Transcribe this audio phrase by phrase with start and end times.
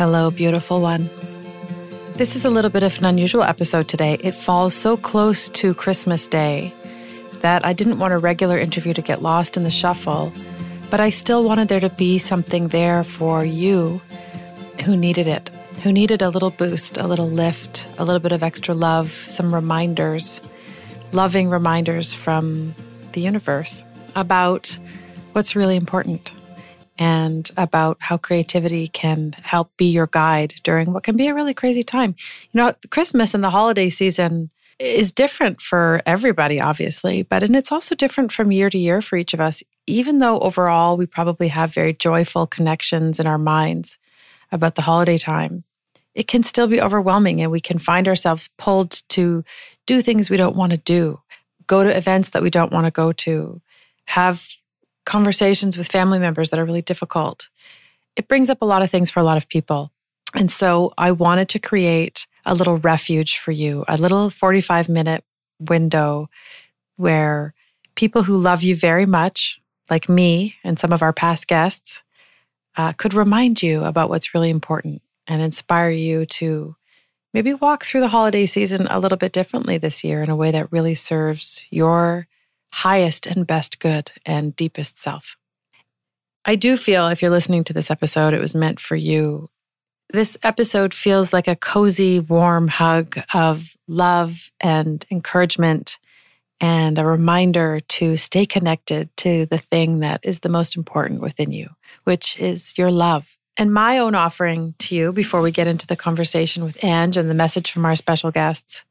[0.00, 1.10] Hello, beautiful one.
[2.16, 4.16] This is a little bit of an unusual episode today.
[4.24, 6.72] It falls so close to Christmas Day
[7.42, 10.32] that I didn't want a regular interview to get lost in the shuffle,
[10.88, 14.00] but I still wanted there to be something there for you
[14.86, 15.50] who needed it,
[15.82, 19.54] who needed a little boost, a little lift, a little bit of extra love, some
[19.54, 20.40] reminders,
[21.12, 22.74] loving reminders from
[23.12, 23.84] the universe
[24.16, 24.78] about
[25.34, 26.32] what's really important
[27.00, 31.54] and about how creativity can help be your guide during what can be a really
[31.54, 32.14] crazy time.
[32.52, 37.72] You know, Christmas and the holiday season is different for everybody, obviously, but and it's
[37.72, 41.48] also different from year to year for each of us, even though overall we probably
[41.48, 43.98] have very joyful connections in our minds
[44.52, 45.64] about the holiday time.
[46.14, 49.42] It can still be overwhelming, and we can find ourselves pulled to
[49.86, 51.20] do things we don't want to do,
[51.66, 53.60] go to events that we don't want to go to,
[54.06, 54.46] have
[55.04, 57.48] conversations with family members that are really difficult.
[58.16, 59.90] It brings up a lot of things for a lot of people.
[60.34, 65.24] And so I wanted to create a little refuge for you, a little 45 minute
[65.58, 66.28] window
[66.96, 67.54] where
[67.94, 72.02] people who love you very much, like me and some of our past guests,
[72.76, 76.76] uh, could remind you about what's really important and inspire you to
[77.34, 80.50] maybe walk through the holiday season a little bit differently this year in a way
[80.50, 82.26] that really serves your
[82.72, 85.36] highest and best good and deepest self.
[86.44, 89.48] I do feel if you're listening to this episode, it was meant for you.
[90.12, 95.98] This episode feels like a cozy, warm hug of love and encouragement
[96.60, 101.52] and a reminder to stay connected to the thing that is the most important within
[101.52, 101.70] you,
[102.04, 103.36] which is your love.
[103.56, 107.30] And my own offering to you before we get into the conversation with Ange and
[107.30, 108.84] the message from our special guests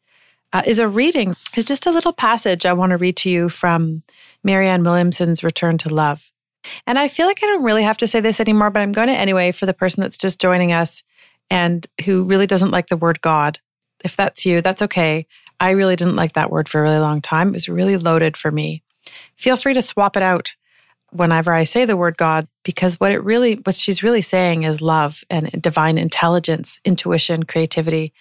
[0.53, 3.49] uh, is a reading, is just a little passage I want to read to you
[3.49, 4.03] from
[4.43, 6.31] Marianne Williamson's Return to Love.
[6.85, 9.07] And I feel like I don't really have to say this anymore, but I'm going
[9.07, 11.03] to anyway for the person that's just joining us
[11.49, 13.59] and who really doesn't like the word God.
[14.03, 15.25] If that's you, that's okay.
[15.59, 17.49] I really didn't like that word for a really long time.
[17.49, 18.83] It was really loaded for me.
[19.35, 20.55] Feel free to swap it out
[21.11, 24.81] whenever I say the word God, because what it really, what she's really saying is
[24.81, 28.13] love and divine intelligence, intuition, creativity.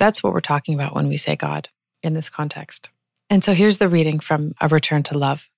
[0.00, 1.68] That's what we're talking about when we say God
[2.02, 2.88] in this context.
[3.28, 5.50] And so here's the reading from A Return to Love.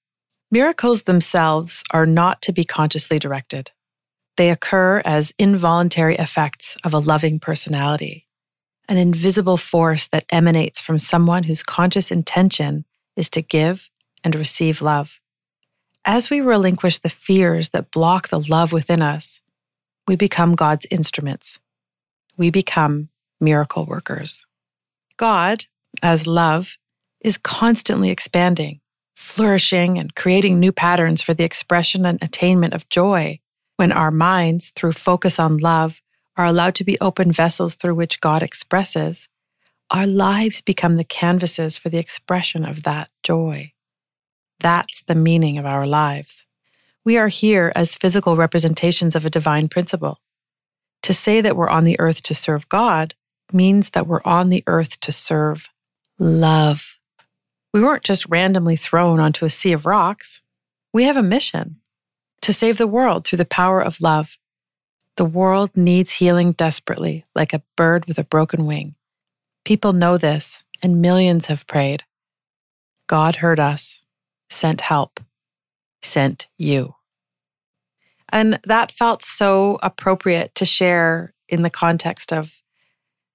[0.50, 3.70] Miracles themselves are not to be consciously directed.
[4.36, 8.26] They occur as involuntary effects of a loving personality,
[8.88, 13.88] an invisible force that emanates from someone whose conscious intention is to give
[14.24, 15.20] and receive love.
[16.04, 19.40] As we relinquish the fears that block the love within us,
[20.08, 21.60] we become God's instruments.
[22.36, 23.08] We become
[23.42, 24.46] miracle workers.
[25.18, 25.66] God,
[26.02, 26.78] as love,
[27.20, 28.80] is constantly expanding,
[29.14, 33.38] flourishing, and creating new patterns for the expression and attainment of joy
[33.76, 36.00] when our minds, through focus on love,
[36.36, 39.28] are allowed to be open vessels through which God expresses.
[39.90, 43.72] Our lives become the canvases for the expression of that joy.
[44.60, 46.46] That's the meaning of our lives.
[47.04, 50.20] We are here as physical representations of a divine principle.
[51.02, 53.14] To say that we're on the earth to serve God
[53.54, 55.68] means that we're on the earth to serve
[56.18, 56.98] love.
[57.72, 60.42] We weren't just randomly thrown onto a sea of rocks.
[60.92, 61.76] We have a mission
[62.42, 64.36] to save the world through the power of love.
[65.16, 68.94] The world needs healing desperately, like a bird with a broken wing.
[69.64, 72.04] People know this, and millions have prayed.
[73.06, 74.02] God heard us,
[74.50, 75.20] sent help,
[76.02, 76.94] sent you.
[78.30, 82.61] And that felt so appropriate to share in the context of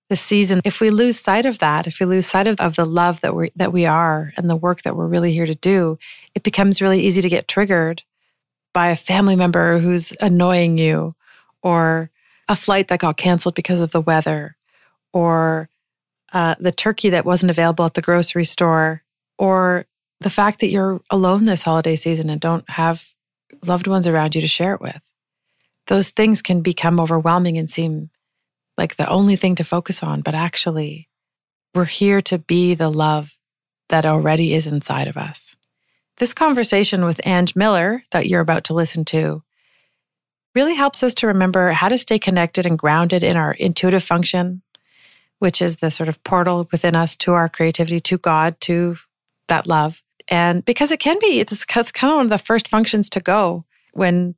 [0.09, 2.85] the season if we lose sight of that if we lose sight of, of the
[2.85, 5.97] love that we that we are and the work that we're really here to do
[6.35, 8.03] it becomes really easy to get triggered
[8.73, 11.15] by a family member who's annoying you
[11.61, 12.09] or
[12.47, 14.55] a flight that got canceled because of the weather
[15.13, 15.69] or
[16.33, 19.03] uh, the turkey that wasn't available at the grocery store
[19.37, 19.85] or
[20.19, 23.13] the fact that you're alone this holiday season and don't have
[23.65, 25.01] loved ones around you to share it with.
[25.87, 28.09] Those things can become overwhelming and seem
[28.77, 31.09] like the only thing to focus on, but actually,
[31.73, 33.35] we're here to be the love
[33.89, 35.55] that already is inside of us.
[36.17, 39.43] This conversation with Ange Miller that you're about to listen to
[40.55, 44.61] really helps us to remember how to stay connected and grounded in our intuitive function,
[45.39, 48.97] which is the sort of portal within us to our creativity, to God, to
[49.47, 50.01] that love.
[50.27, 53.19] And because it can be, it's, it's kind of one of the first functions to
[53.19, 54.35] go when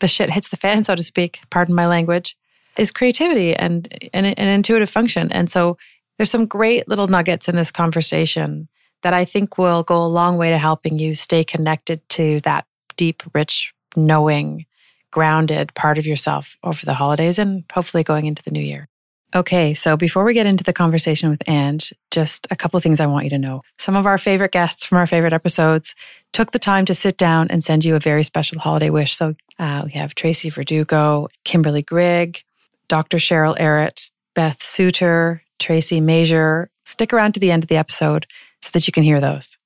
[0.00, 2.36] the shit hits the fan, so to speak, pardon my language
[2.78, 5.30] is creativity and, and an intuitive function.
[5.32, 5.76] And so
[6.16, 8.68] there's some great little nuggets in this conversation
[9.02, 12.66] that I think will go a long way to helping you stay connected to that
[12.96, 14.66] deep, rich, knowing,
[15.10, 18.88] grounded part of yourself over the holidays and hopefully going into the new year.
[19.34, 23.06] Okay, so before we get into the conversation with Ange, just a couple things I
[23.06, 23.60] want you to know.
[23.78, 25.94] Some of our favorite guests from our favorite episodes
[26.32, 29.14] took the time to sit down and send you a very special holiday wish.
[29.14, 32.40] So uh, we have Tracy Verdugo, Kimberly Grigg,
[32.88, 33.18] Dr.
[33.18, 36.70] Cheryl Arrett, Beth Suter, Tracy Major.
[36.84, 38.26] Stick around to the end of the episode
[38.62, 39.56] so that you can hear those.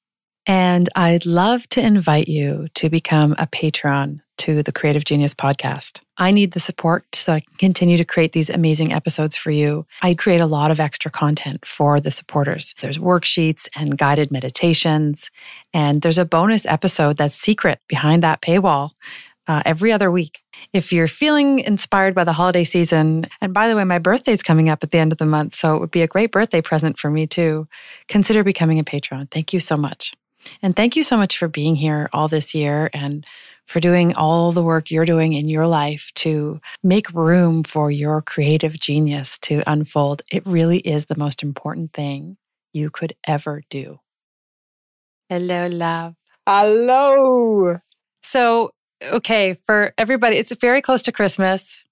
[0.47, 6.01] And I'd love to invite you to become a patron to the Creative Genius podcast.
[6.19, 9.87] I need the support so I can continue to create these amazing episodes for you.
[10.03, 12.75] I create a lot of extra content for the supporters.
[12.81, 15.31] There's worksheets and guided meditations,
[15.73, 18.91] and there's a bonus episode that's secret behind that paywall
[19.49, 20.41] uh, every other week.
[20.73, 24.69] If you're feeling inspired by the holiday season, and by the way, my birthday's coming
[24.69, 26.99] up at the end of the month, so it would be a great birthday present
[26.99, 27.67] for me too,
[28.09, 29.27] consider becoming a patron.
[29.31, 30.15] Thank you so much.
[30.61, 33.25] And thank you so much for being here all this year and
[33.67, 38.21] for doing all the work you're doing in your life to make room for your
[38.21, 40.23] creative genius to unfold.
[40.31, 42.37] It really is the most important thing
[42.73, 44.01] you could ever do.
[45.29, 46.15] Hello, love.
[46.47, 47.77] Hello.
[48.23, 48.71] So,
[49.05, 51.85] okay, for everybody, it's very close to Christmas.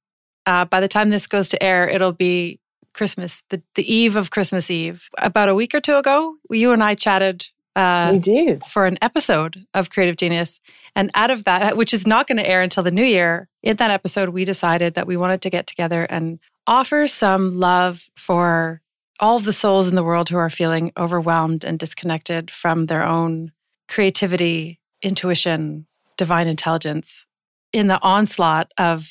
[0.47, 2.61] Uh, by the time this goes to air, it'll be
[2.93, 5.09] Christmas, the, the eve of Christmas Eve.
[5.19, 7.47] About a week or two ago, you and I chatted
[7.77, 10.61] uh, we did for an episode of Creative Genius.
[10.97, 13.77] And out of that, which is not going to air until the new year, in
[13.77, 18.83] that episode, we decided that we wanted to get together and offer some love for
[19.21, 23.05] all of the souls in the world who are feeling overwhelmed and disconnected from their
[23.05, 23.53] own
[23.87, 25.87] creativity, intuition,
[26.21, 27.25] divine intelligence
[27.73, 29.09] in the onslaught of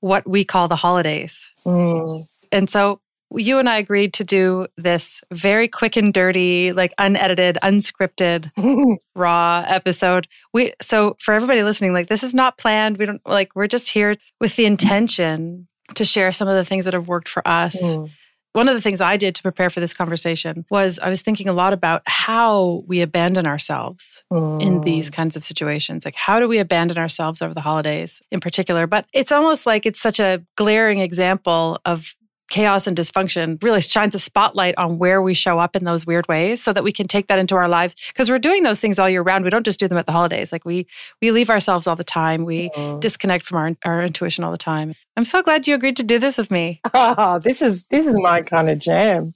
[0.00, 1.52] what we call the holidays.
[1.66, 2.24] Mm.
[2.50, 3.02] And so
[3.34, 8.48] you and I agreed to do this very quick and dirty, like unedited, unscripted,
[9.14, 10.26] raw episode.
[10.54, 12.96] We so for everybody listening, like this is not planned.
[12.96, 16.86] We don't like we're just here with the intention to share some of the things
[16.86, 17.76] that have worked for us.
[17.78, 18.10] Mm.
[18.52, 21.48] One of the things I did to prepare for this conversation was I was thinking
[21.48, 24.60] a lot about how we abandon ourselves mm.
[24.60, 26.04] in these kinds of situations.
[26.04, 28.86] Like, how do we abandon ourselves over the holidays in particular?
[28.86, 32.14] But it's almost like it's such a glaring example of
[32.48, 36.26] chaos and dysfunction really shines a spotlight on where we show up in those weird
[36.28, 37.94] ways so that we can take that into our lives.
[38.08, 39.44] Because we're doing those things all year round.
[39.44, 40.52] We don't just do them at the holidays.
[40.52, 40.86] Like we
[41.20, 42.44] we leave ourselves all the time.
[42.44, 43.00] We mm.
[43.00, 44.94] disconnect from our, our intuition all the time.
[45.16, 46.80] I'm so glad you agreed to do this with me.
[46.94, 49.32] Oh, this is this is my kind of jam.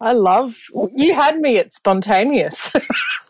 [0.00, 0.56] I love
[0.94, 2.72] you had me at spontaneous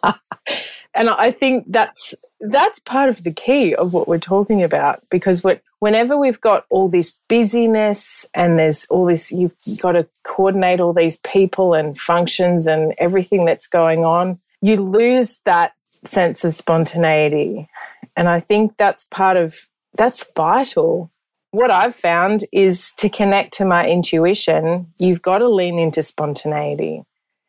[0.95, 5.45] and I think that's that's part of the key of what we're talking about because
[5.81, 10.93] whenever we've got all this busyness and there's all this you've got to coordinate all
[10.93, 15.73] these people and functions and everything that's going on, you lose that
[16.05, 17.69] sense of spontaneity.
[18.17, 19.67] And I think that's part of
[19.97, 21.11] that's vital.
[21.51, 27.03] What I've found is to connect to my intuition, you've got to lean into spontaneity.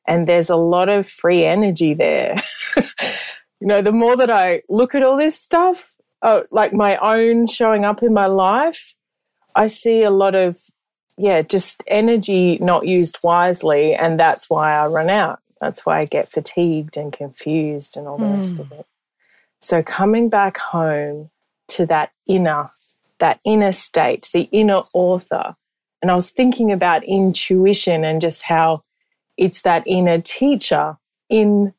[0.07, 2.35] And there's a lot of free energy there.
[3.59, 7.47] you know, the more that I look at all this stuff, oh, like my own
[7.47, 8.95] showing up in my life,
[9.55, 10.59] I see a lot of,
[11.17, 13.93] yeah, just energy not used wisely.
[13.93, 15.39] And that's why I run out.
[15.61, 18.35] That's why I get fatigued and confused and all the mm.
[18.35, 18.73] rest of hmm.
[18.73, 18.85] it.
[19.61, 21.29] So coming back home
[21.69, 22.69] to that inner,
[23.19, 25.55] that inner state, the inner author.
[26.01, 28.83] And I was thinking about intuition and just how
[29.37, 30.97] it's that inner teacher
[31.29, 31.73] in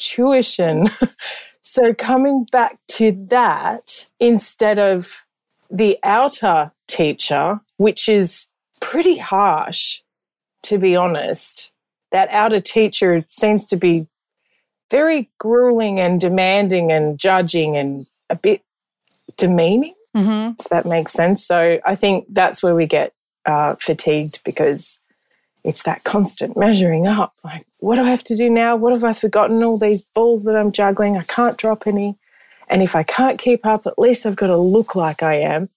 [0.00, 0.88] tuition.
[1.62, 5.24] so coming back to that instead of
[5.70, 8.48] the outer teacher, which is
[8.80, 10.02] pretty harsh,
[10.64, 11.70] to be honest,
[12.10, 14.06] that outer teacher seems to be
[14.90, 18.62] very grueling and demanding and judging and a bit
[19.36, 20.52] demeaning, mm-hmm.
[20.58, 21.46] if that makes sense.
[21.46, 23.12] So I think that's where we get
[23.46, 25.00] uh, fatigued because
[25.64, 27.34] it's that constant measuring up.
[27.44, 28.76] Like, what do I have to do now?
[28.76, 29.62] What have I forgotten?
[29.62, 31.16] All these balls that I'm juggling.
[31.16, 32.18] I can't drop any.
[32.68, 35.68] And if I can't keep up, at least I've got to look like I am.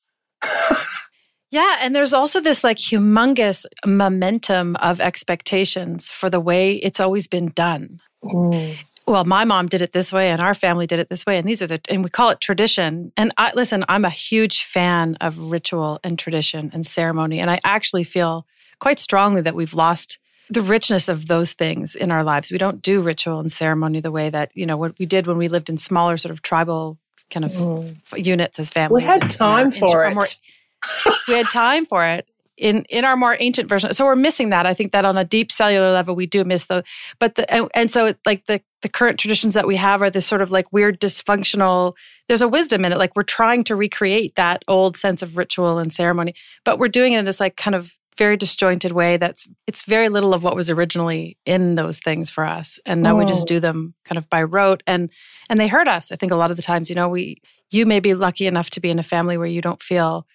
[1.51, 1.77] yeah.
[1.81, 7.49] And there's also this like humongous momentum of expectations for the way it's always been
[7.49, 7.99] done.
[8.23, 8.77] Mm.
[9.05, 11.37] Well, my mom did it this way and our family did it this way.
[11.37, 13.11] And these are the, and we call it tradition.
[13.17, 17.39] And I, listen, I'm a huge fan of ritual and tradition and ceremony.
[17.39, 18.45] And I actually feel
[18.83, 22.51] quite strongly that we've lost the richness of those things in our lives.
[22.51, 25.37] We don't do ritual and ceremony the way that, you know, what we did when
[25.37, 26.97] we lived in smaller sort of tribal
[27.31, 27.95] kind of mm.
[28.13, 29.01] units as families.
[29.01, 30.39] We had time and, for it.
[31.29, 32.27] we had time for it.
[32.57, 33.93] in in our more ancient version.
[33.93, 34.65] So we're missing that.
[34.65, 36.83] I think that on a deep cellular level, we do miss the.
[37.19, 40.25] But the and, and so like the the current traditions that we have are this
[40.25, 41.93] sort of like weird dysfunctional.
[42.27, 42.97] There's a wisdom in it.
[42.97, 46.35] Like we're trying to recreate that old sense of ritual and ceremony,
[46.65, 50.09] but we're doing it in this like kind of very disjointed way that's it's very
[50.09, 53.17] little of what was originally in those things for us and now oh.
[53.17, 53.53] we just oh.
[53.53, 55.09] do them kind of by rote and
[55.49, 57.41] and they hurt us i think a lot of the times you know we
[57.71, 60.27] you may be lucky enough to be in a family where you don't feel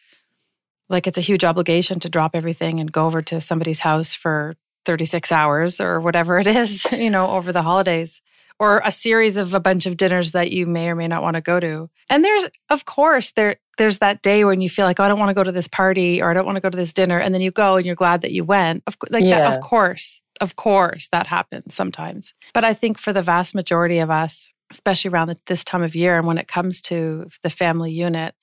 [0.89, 4.57] like it's a huge obligation to drop everything and go over to somebody's house for
[4.85, 8.23] 36 hours or whatever it is, you know, over the holidays
[8.59, 11.35] or a series of a bunch of dinners that you may or may not want
[11.35, 11.89] to go to.
[12.11, 15.19] And there's of course there there's that day when you feel like oh, I don't
[15.19, 17.19] want to go to this party or I don't want to go to this dinner
[17.19, 18.83] and then you go and you're glad that you went.
[18.87, 19.41] Of like yeah.
[19.41, 20.21] that of course.
[20.41, 22.33] Of course that happens sometimes.
[22.55, 26.17] But I think for the vast majority of us, especially around this time of year
[26.17, 28.35] and when it comes to the family unit,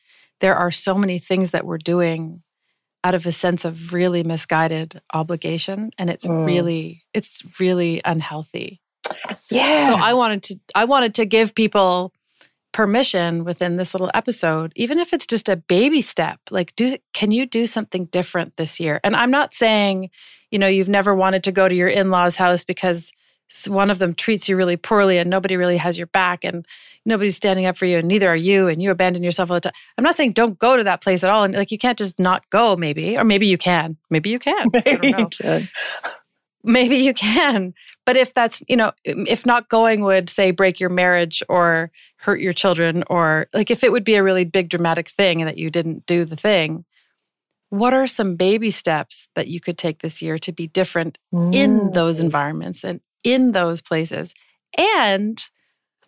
[0.42, 2.42] there are so many things that we're doing
[3.06, 6.46] out of a sense of really misguided obligation and it's mm.
[6.46, 8.82] really it's really unhealthy
[9.52, 12.12] yeah so i wanted to i wanted to give people
[12.72, 17.32] permission within this little episode even if it's just a baby step like do can
[17.32, 20.10] you do something different this year and i'm not saying
[20.52, 23.12] you know you've never wanted to go to your in-laws house because
[23.68, 26.66] one of them treats you really poorly and nobody really has your back and
[27.06, 29.62] nobody's standing up for you and neither are you and you abandon yourself all the
[29.62, 29.74] time.
[29.98, 31.44] I'm not saying don't go to that place at all.
[31.44, 33.98] And like you can't just not go, maybe, or maybe you can.
[34.10, 34.70] Maybe you can.
[34.86, 35.70] Maybe you can.
[36.64, 37.76] Maybe you can.
[38.06, 42.40] But if that's, you know, if not going would say break your marriage or hurt
[42.40, 45.58] your children, or like if it would be a really big dramatic thing and that
[45.58, 46.86] you didn't do the thing,
[47.70, 51.54] what are some baby steps that you could take this year to be different mm.
[51.54, 54.36] in those environments and in those places?
[54.78, 55.44] And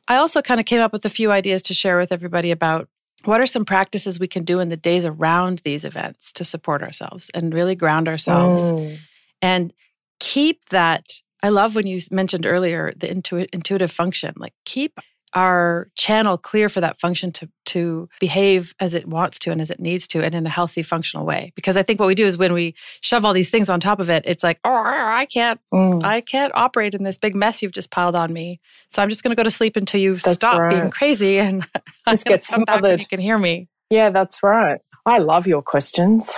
[0.08, 2.88] I also kind of came up with a few ideas to share with everybody about
[3.26, 6.82] what are some practices we can do in the days around these events to support
[6.82, 8.98] ourselves and really ground ourselves mm.
[9.42, 9.74] and
[10.20, 11.08] keep that.
[11.44, 15.00] I love when you mentioned earlier the intu- intuitive function, like keep
[15.34, 19.70] our channel clear for that function to to behave as it wants to and as
[19.70, 21.52] it needs to and in a healthy functional way.
[21.56, 24.00] Because i think what we do is when we shove all these things on top
[24.00, 26.04] of it it's like oh i can't mm.
[26.04, 28.60] i can't operate in this big mess you've just piled on me.
[28.90, 30.70] So i'm just going to go to sleep until you that's stop right.
[30.70, 31.68] being crazy and
[32.10, 33.02] just get smothered.
[33.02, 33.68] you can hear me.
[33.90, 34.80] Yeah that's right.
[35.06, 36.34] I love your questions.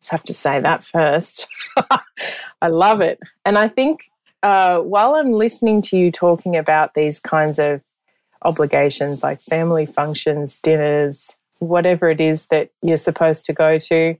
[0.00, 1.46] Just have to say that first.
[2.60, 3.20] I love it.
[3.44, 4.10] And i think
[4.44, 7.82] uh, while i'm listening to you talking about these kinds of
[8.44, 14.16] obligations like family functions, dinners, whatever it is that you're supposed to go to.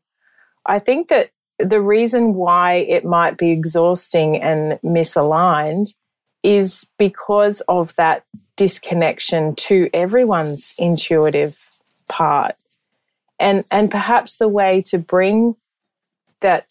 [0.66, 5.94] I think that the reason why it might be exhausting and misaligned
[6.42, 8.24] is because of that
[8.56, 11.78] disconnection to everyone's intuitive
[12.08, 12.54] part.
[13.38, 15.56] And, and perhaps the way to bring
[16.40, 16.66] that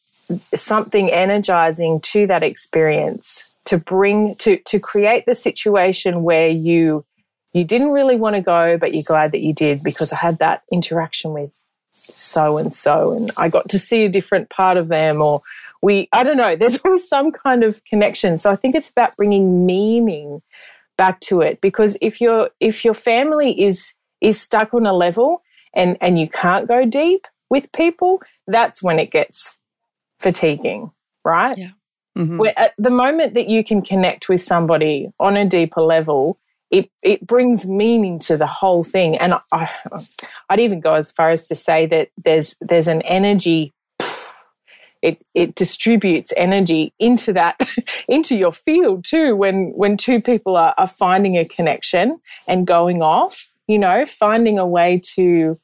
[0.55, 7.05] something energizing to that experience to bring to to create the situation where you
[7.53, 10.39] you didn't really want to go, but you're glad that you did because I had
[10.39, 11.55] that interaction with
[11.91, 15.41] so and so, and I got to see a different part of them, or
[15.81, 18.37] we, I don't know, there's always some kind of connection.
[18.37, 20.41] So I think it's about bringing meaning
[20.97, 25.41] back to it because if your if your family is is stuck on a level
[25.73, 29.59] and and you can't go deep with people, that's when it gets
[30.23, 30.91] fatiguing,
[31.23, 31.57] right?
[31.57, 31.71] Yeah.
[32.17, 32.37] Mm-hmm.
[32.37, 36.37] Where at the moment that you can connect with somebody on a deeper level,
[36.71, 39.17] it it brings meaning to the whole thing.
[39.17, 39.69] And I,
[40.49, 43.73] I'd even go as far as to say that there's there's an energy.
[45.01, 47.59] It it distributes energy into that
[48.07, 49.35] into your field too.
[49.35, 54.57] When when two people are, are finding a connection and going off, you know, finding
[54.59, 55.57] a way to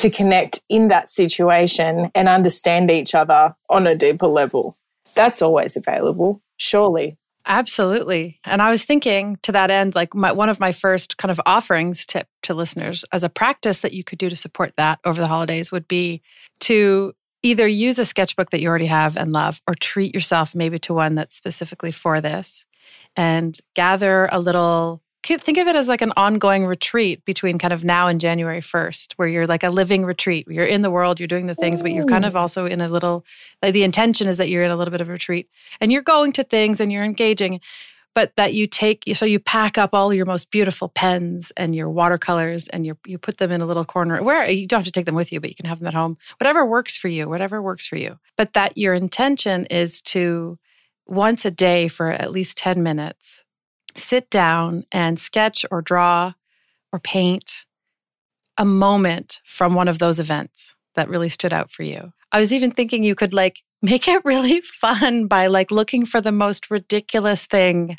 [0.00, 4.74] to connect in that situation and understand each other on a deeper level.
[5.14, 7.16] That's always available, surely.
[7.46, 8.38] Absolutely.
[8.44, 11.40] And I was thinking to that end, like my, one of my first kind of
[11.46, 15.20] offerings tip to listeners as a practice that you could do to support that over
[15.20, 16.22] the holidays would be
[16.60, 20.78] to either use a sketchbook that you already have and love or treat yourself maybe
[20.78, 22.64] to one that's specifically for this
[23.16, 27.84] and gather a little think of it as like an ongoing retreat between kind of
[27.84, 30.46] now and January 1st, where you're like a living retreat.
[30.48, 32.88] You're in the world, you're doing the things, but you're kind of also in a
[32.88, 33.24] little,
[33.62, 35.48] like the intention is that you're in a little bit of a retreat
[35.80, 37.60] and you're going to things and you're engaging,
[38.14, 41.90] but that you take, so you pack up all your most beautiful pens and your
[41.90, 44.90] watercolors and you you put them in a little corner where you don't have to
[44.90, 47.28] take them with you, but you can have them at home, whatever works for you,
[47.28, 48.18] whatever works for you.
[48.36, 50.58] But that your intention is to
[51.06, 53.44] once a day for at least 10 minutes
[53.96, 56.34] sit down and sketch or draw
[56.92, 57.66] or paint
[58.58, 62.12] a moment from one of those events that really stood out for you.
[62.32, 66.20] I was even thinking you could like make it really fun by like looking for
[66.20, 67.96] the most ridiculous thing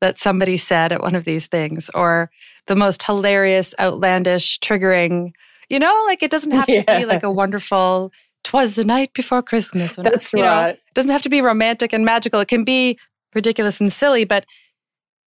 [0.00, 2.30] that somebody said at one of these things or
[2.66, 5.32] the most hilarious, outlandish, triggering,
[5.68, 6.82] you know, like it doesn't have yeah.
[6.82, 8.12] to be like a wonderful
[8.44, 9.92] twas the night before Christmas.
[9.96, 10.42] That's right.
[10.42, 12.40] Know, it doesn't have to be romantic and magical.
[12.40, 12.98] It can be
[13.34, 14.46] ridiculous and silly, but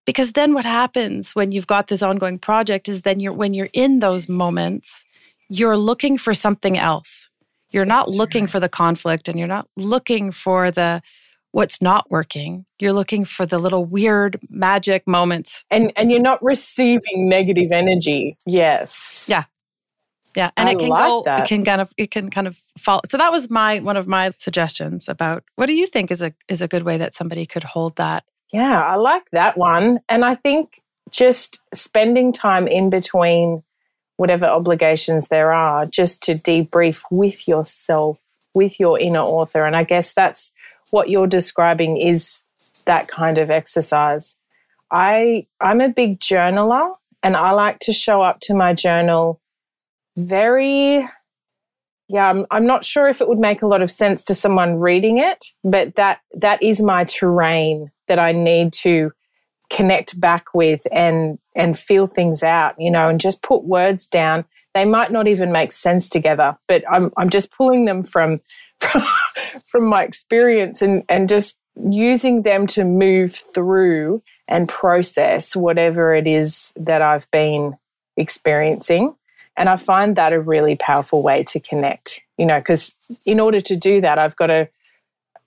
[0.05, 3.71] because then what happens when you've got this ongoing project is then you're when you're
[3.73, 5.05] in those moments,
[5.49, 7.31] you're looking for something else.
[7.71, 8.51] You're not That's looking right.
[8.51, 11.03] for the conflict and you're not looking for the
[11.53, 12.67] what's not working.
[12.79, 15.65] You're looking for the little weird magic moments.
[15.71, 18.37] And and you're not receiving negative energy.
[18.47, 19.27] Yes.
[19.29, 19.45] Yeah.
[20.37, 20.51] Yeah.
[20.57, 21.41] And I it can like go that.
[21.41, 23.01] it can kind of it can kind of fall.
[23.09, 26.35] So that was my one of my suggestions about what do you think is a
[26.49, 28.25] is a good way that somebody could hold that?
[28.55, 29.99] Yeah, I like that one.
[30.09, 30.81] And I think
[31.11, 33.65] just spending time in between
[34.17, 38.17] whatever obligations there are, just to debrief with yourself,
[38.55, 39.65] with your inner author.
[39.65, 40.53] And I guess that's
[40.93, 42.45] what you're describing is
[42.85, 44.37] that kind of exercise.
[44.89, 46.95] I I'm a big journaler
[47.25, 49.41] and I like to show up to my journal
[50.17, 51.09] very
[52.07, 54.77] yeah, I'm, I'm not sure if it would make a lot of sense to someone
[54.77, 59.13] reading it, but that that is my terrain that I need to
[59.71, 64.45] connect back with and and feel things out, you know, and just put words down.
[64.75, 68.41] They might not even make sense together, but I'm I'm just pulling them from
[68.81, 69.03] from,
[69.67, 76.27] from my experience and and just using them to move through and process whatever it
[76.27, 77.77] is that I've been
[78.17, 79.17] experiencing.
[79.57, 83.61] And I find that a really powerful way to connect, you know, because in order
[83.61, 84.69] to do that, I've got to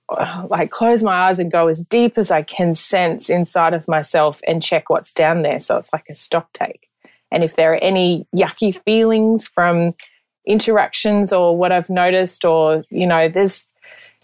[0.47, 4.41] like close my eyes and go as deep as I can sense inside of myself
[4.47, 5.59] and check what's down there.
[5.59, 6.87] So it's like a stock take.
[7.31, 9.93] And if there are any yucky feelings from
[10.45, 13.73] interactions or what I've noticed, or, you know, there's,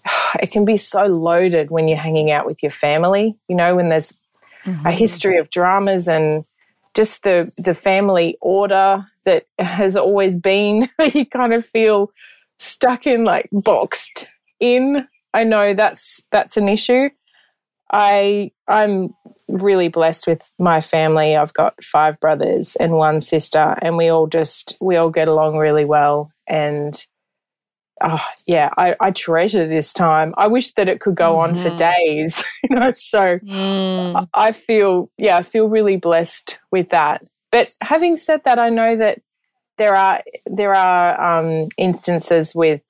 [0.42, 3.90] it can be so loaded when you're hanging out with your family, you know, when
[3.90, 4.22] there's
[4.66, 4.86] mm-hmm.
[4.86, 6.46] a history of dramas and
[6.94, 12.12] just the, the family order that has always been, you kind of feel
[12.58, 14.30] stuck in, like boxed
[14.60, 17.10] in I know that's that's an issue.
[17.92, 19.14] I I'm
[19.48, 21.36] really blessed with my family.
[21.36, 25.58] I've got five brothers and one sister, and we all just we all get along
[25.58, 26.32] really well.
[26.48, 26.96] And
[28.02, 30.34] oh yeah, I, I treasure this time.
[30.38, 31.56] I wish that it could go mm-hmm.
[31.58, 31.76] on for mm-hmm.
[31.78, 32.92] days, you know.
[32.94, 34.28] So mm.
[34.34, 37.24] I feel yeah, I feel really blessed with that.
[37.52, 39.22] But having said that, I know that
[39.78, 42.82] there are there are um, instances with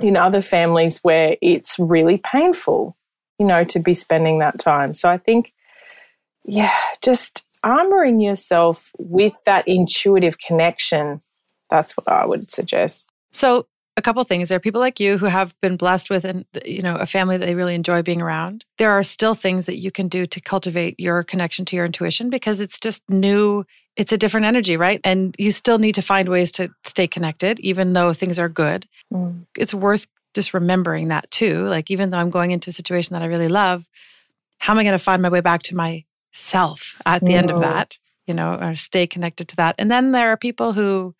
[0.00, 2.96] in other families where it's really painful,
[3.38, 4.94] you know, to be spending that time.
[4.94, 5.52] So I think,
[6.44, 11.20] yeah, just armoring yourself with that intuitive connection.
[11.70, 13.10] That's what I would suggest.
[13.32, 13.66] So
[14.00, 14.48] a couple things.
[14.48, 17.36] There are people like you who have been blessed with and you know a family
[17.36, 18.64] that they really enjoy being around.
[18.78, 22.30] There are still things that you can do to cultivate your connection to your intuition
[22.30, 23.64] because it's just new,
[23.96, 25.00] it's a different energy, right?
[25.04, 28.86] And you still need to find ways to stay connected even though things are good.
[29.12, 29.46] Mm.
[29.56, 31.66] It's worth just remembering that too.
[31.66, 33.86] Like even though I'm going into a situation that I really love,
[34.58, 37.60] how am I going to find my way back to myself at the end of
[37.60, 39.74] that, you know, or stay connected to that?
[39.78, 41.14] And then there are people who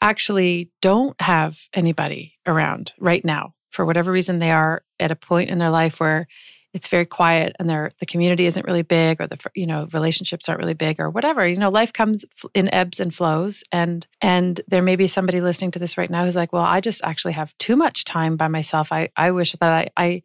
[0.00, 5.50] actually don't have anybody around right now for whatever reason they are at a point
[5.50, 6.26] in their life where
[6.72, 10.48] it's very quiet and their the community isn't really big or the you know relationships
[10.48, 13.64] aren't really big or whatever you know life comes in ebbs and flows.
[13.72, 16.80] And and there may be somebody listening to this right now who's like well i
[16.80, 18.92] just actually have too much time by myself.
[18.92, 20.22] I i wish that i i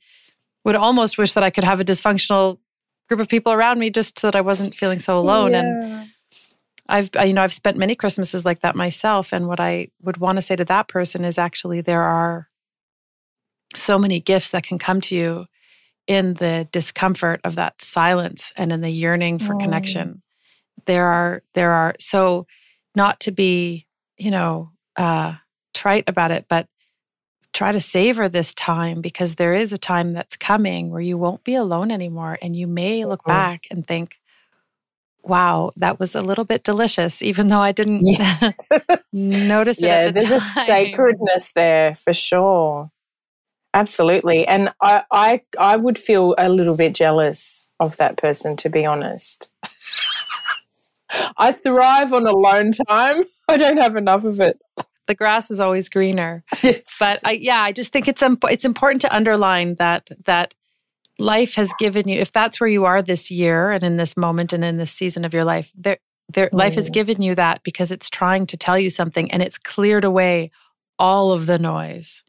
[0.64, 2.60] would almost wish that i could have a dysfunctional
[3.08, 5.52] group of people around me just so that i wasn't feeling so alone.
[5.52, 5.60] Yeah.
[5.62, 6.10] and
[6.88, 10.38] I've you know I've spent many Christmases like that myself and what I would want
[10.38, 12.50] to say to that person is actually there are
[13.76, 15.46] so many gifts that can come to you
[16.08, 19.58] in the discomfort of that silence and in the yearning for oh.
[19.58, 20.22] connection
[20.86, 22.46] there are there are so
[22.96, 25.34] not to be you know uh
[25.74, 26.68] trite about it but
[27.54, 31.44] try to savor this time because there is a time that's coming where you won't
[31.44, 34.18] be alone anymore and you may look back and think
[35.28, 38.52] wow, that was a little bit delicious, even though I didn't yeah.
[39.14, 39.86] notice it.
[39.86, 40.64] Yeah, the there's time.
[40.64, 42.92] a sacredness there for sure.
[43.74, 44.48] Absolutely.
[44.48, 48.86] And I, I I would feel a little bit jealous of that person, to be
[48.86, 49.52] honest.
[51.38, 53.24] I thrive on alone time.
[53.48, 54.60] I don't have enough of it.
[55.08, 56.44] The grass is always greener.
[56.64, 56.96] Yes.
[57.00, 60.54] But I, yeah, I just think it's it's important to underline that that
[61.20, 64.54] life has given you, if that's where you are this year and in this moment
[64.54, 65.98] and in this season of your life, there,
[66.30, 66.58] there, mm.
[66.58, 66.94] life has mm.
[66.94, 70.52] given you that because it's trying to tell you something and it's cleared away
[70.98, 72.24] all of the noise.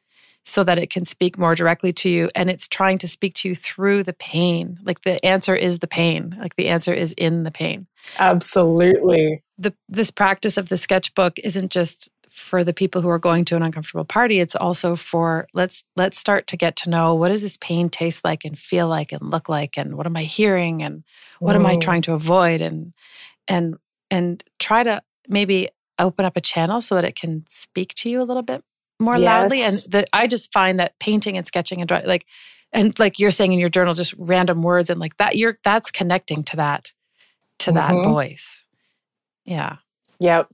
[0.49, 3.49] so that it can speak more directly to you and it's trying to speak to
[3.49, 7.43] you through the pain like the answer is the pain like the answer is in
[7.43, 7.89] the pain
[8.21, 13.45] absolutely the this practice of the sketchbook isn't just for the people who are going
[13.45, 17.29] to an uncomfortable party it's also for let's let's start to get to know what
[17.29, 20.23] does this pain taste like and feel like and look like and what am i
[20.23, 21.03] hearing and
[21.41, 22.93] what am i trying to avoid and
[23.49, 23.77] and
[24.11, 25.69] and try to maybe
[25.99, 28.63] open up a channel so that it can speak to you a little bit
[28.99, 29.27] more yes.
[29.27, 29.63] loudly.
[29.63, 32.27] And the, I just find that painting and sketching and drawing, like,
[32.73, 35.91] and like you're saying in your journal, just random words and like that, you're that's
[35.91, 36.93] connecting to that,
[37.61, 37.97] to mm-hmm.
[37.97, 38.67] that voice.
[39.45, 39.77] Yeah.
[40.19, 40.49] Yep.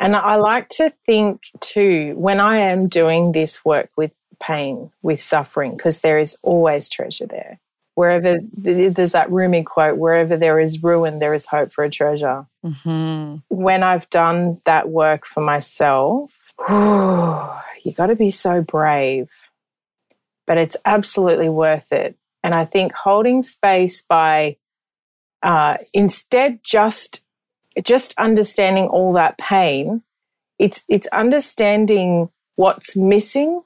[0.00, 5.20] And I like to think too, when I am doing this work with pain, with
[5.20, 7.60] suffering, because there is always treasure there.
[7.94, 12.46] Wherever there's that Rumi quote, wherever there is ruin, there is hope for a treasure.
[12.64, 13.36] Mm-hmm.
[13.54, 19.30] When I've done that work for myself, you got to be so brave,
[20.46, 22.16] but it's absolutely worth it.
[22.42, 24.56] And I think holding space by
[25.42, 27.22] uh, instead just
[27.82, 30.02] just understanding all that pain,
[30.58, 33.62] it's it's understanding what's missing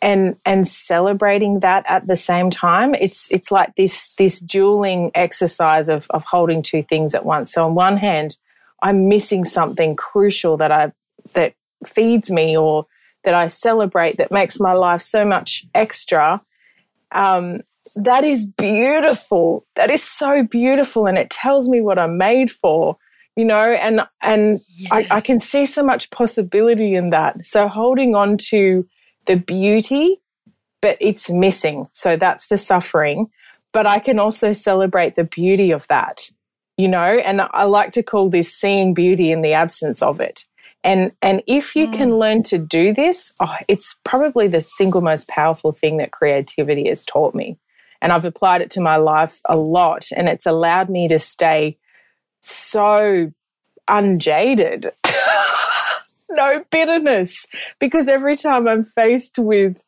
[0.00, 2.94] and and celebrating that at the same time.
[2.94, 7.52] It's it's like this this dueling exercise of of holding two things at once.
[7.52, 8.36] So on one hand,
[8.82, 10.92] I'm missing something crucial that I
[11.34, 11.54] that
[11.86, 12.86] feeds me or
[13.24, 16.40] that I celebrate that makes my life so much extra.
[17.12, 17.60] Um,
[17.96, 19.66] that is beautiful.
[19.74, 22.96] That is so beautiful, and it tells me what I'm made for.
[23.38, 24.60] You know, and and.
[24.90, 27.46] I, I can see so much possibility in that.
[27.46, 28.86] So holding on to
[29.26, 30.20] the beauty,
[30.80, 31.88] but it's missing.
[31.92, 33.28] So that's the suffering.
[33.72, 36.30] But I can also celebrate the beauty of that,
[36.76, 40.44] you know, and I like to call this seeing beauty in the absence of it.
[40.82, 41.92] And and if you mm.
[41.92, 46.88] can learn to do this, oh, it's probably the single most powerful thing that creativity
[46.88, 47.58] has taught me.
[48.00, 51.76] And I've applied it to my life a lot and it's allowed me to stay
[52.40, 53.32] so
[53.86, 54.92] unjaded.
[56.30, 57.46] no bitterness
[57.78, 59.80] because every time I'm faced with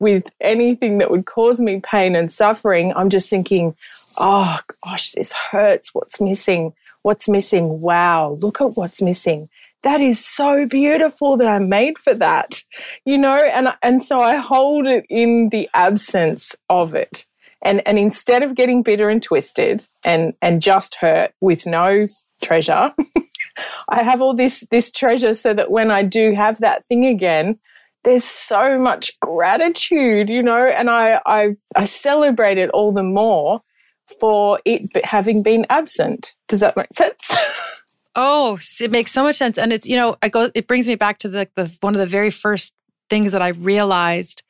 [0.00, 3.76] with anything that would cause me pain and suffering, I'm just thinking,
[4.18, 5.94] oh gosh, this hurts.
[5.94, 6.74] What's missing?
[7.02, 7.80] What's missing?
[7.80, 9.48] Wow, look at what's missing
[9.84, 12.62] that is so beautiful that I'm made for that,
[13.04, 13.36] you know?
[13.36, 17.26] And, and so I hold it in the absence of it.
[17.64, 22.06] And, and instead of getting bitter and twisted and, and just hurt with no
[22.42, 22.94] treasure,
[23.88, 27.58] I have all this, this treasure so that when I do have that thing again,
[28.04, 33.62] there's so much gratitude, you know, and I, I, I celebrate it all the more
[34.20, 36.34] for it having been absent.
[36.48, 37.34] Does that make sense?
[38.16, 40.48] Oh, it makes so much sense, and it's you know, I go.
[40.54, 42.72] It brings me back to the, the one of the very first
[43.10, 44.44] things that I realized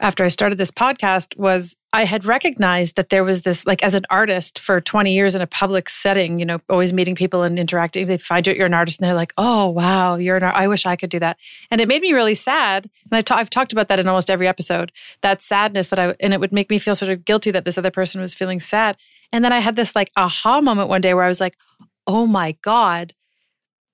[0.00, 3.94] after I started this podcast was I had recognized that there was this, like, as
[3.94, 7.58] an artist for 20 years in a public setting, you know, always meeting people and
[7.58, 8.06] interacting.
[8.06, 10.44] They find out you're an artist and they're like, oh, wow, you're an.
[10.44, 11.38] I wish I could do that.
[11.70, 12.90] And it made me really sad.
[13.10, 16.14] And i t- I've talked about that in almost every episode that sadness that I,
[16.20, 18.60] and it would make me feel sort of guilty that this other person was feeling
[18.60, 18.96] sad.
[19.32, 21.56] And then I had this like aha moment one day where I was like,
[22.06, 23.14] oh my God,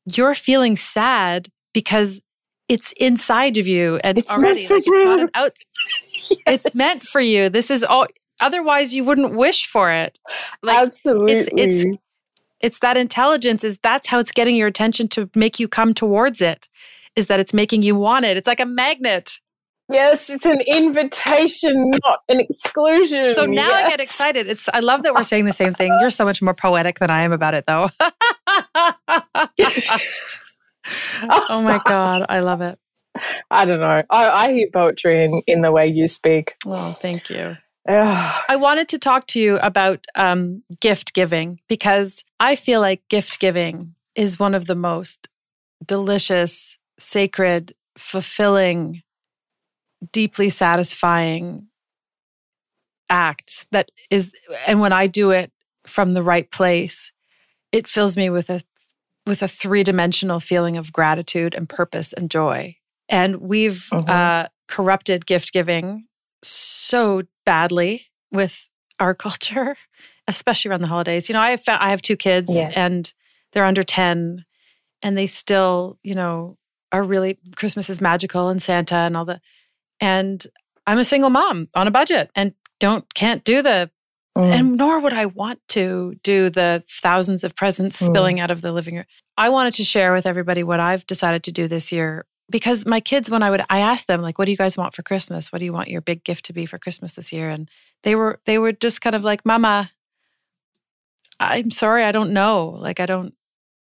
[0.04, 2.20] you're feeling sad because
[2.68, 5.52] it's inside of you and it's already like, it's not an out
[6.30, 6.40] yes.
[6.46, 8.06] it's meant for you this is all
[8.40, 10.18] otherwise you wouldn't wish for it
[10.62, 11.98] like, absolutely it's, it's
[12.60, 16.40] it's that intelligence is that's how it's getting your attention to make you come towards
[16.40, 16.68] it
[17.16, 19.40] is that it's making you want it it's like a magnet
[19.92, 23.34] Yes, it's an invitation, not an exclusion.
[23.34, 23.86] So now yes.
[23.86, 24.48] I get excited.
[24.48, 25.94] It's I love that we're saying the same thing.
[26.00, 27.90] You're so much more poetic than I am about it though.
[31.22, 32.78] oh my god, I love it.
[33.50, 34.00] I don't know.
[34.10, 36.56] I, I hear poetry in, in the way you speak.
[36.66, 37.56] Well, thank you.
[37.86, 43.40] I wanted to talk to you about um, gift giving because I feel like gift
[43.40, 45.28] giving is one of the most
[45.84, 49.02] delicious, sacred, fulfilling
[50.12, 51.66] deeply satisfying
[53.08, 54.32] acts that is
[54.66, 55.52] and when I do it
[55.86, 57.12] from the right place,
[57.70, 58.60] it fills me with a
[59.26, 62.76] with a three-dimensional feeling of gratitude and purpose and joy.
[63.08, 64.12] And we've uh-huh.
[64.12, 66.06] uh, corrupted gift giving
[66.42, 69.76] so badly with our culture,
[70.28, 71.28] especially around the holidays.
[71.28, 73.12] You know, I have I have two kids and
[73.52, 74.44] they're under 10
[75.02, 76.56] and they still, you know,
[76.92, 79.40] are really Christmas is magical and Santa and all the
[80.00, 80.46] and
[80.86, 83.90] I'm a single mom on a budget and don't can't do the
[84.36, 84.44] mm.
[84.44, 88.06] and nor would I want to do the thousands of presents mm.
[88.06, 89.04] spilling out of the living room.
[89.36, 93.00] I wanted to share with everybody what I've decided to do this year because my
[93.00, 95.50] kids, when I would, I asked them like, "What do you guys want for Christmas?
[95.50, 97.70] What do you want your big gift to be for Christmas this year?" And
[98.02, 99.90] they were they were just kind of like, "Mama,
[101.40, 102.76] I'm sorry, I don't know.
[102.78, 103.34] Like, I don't,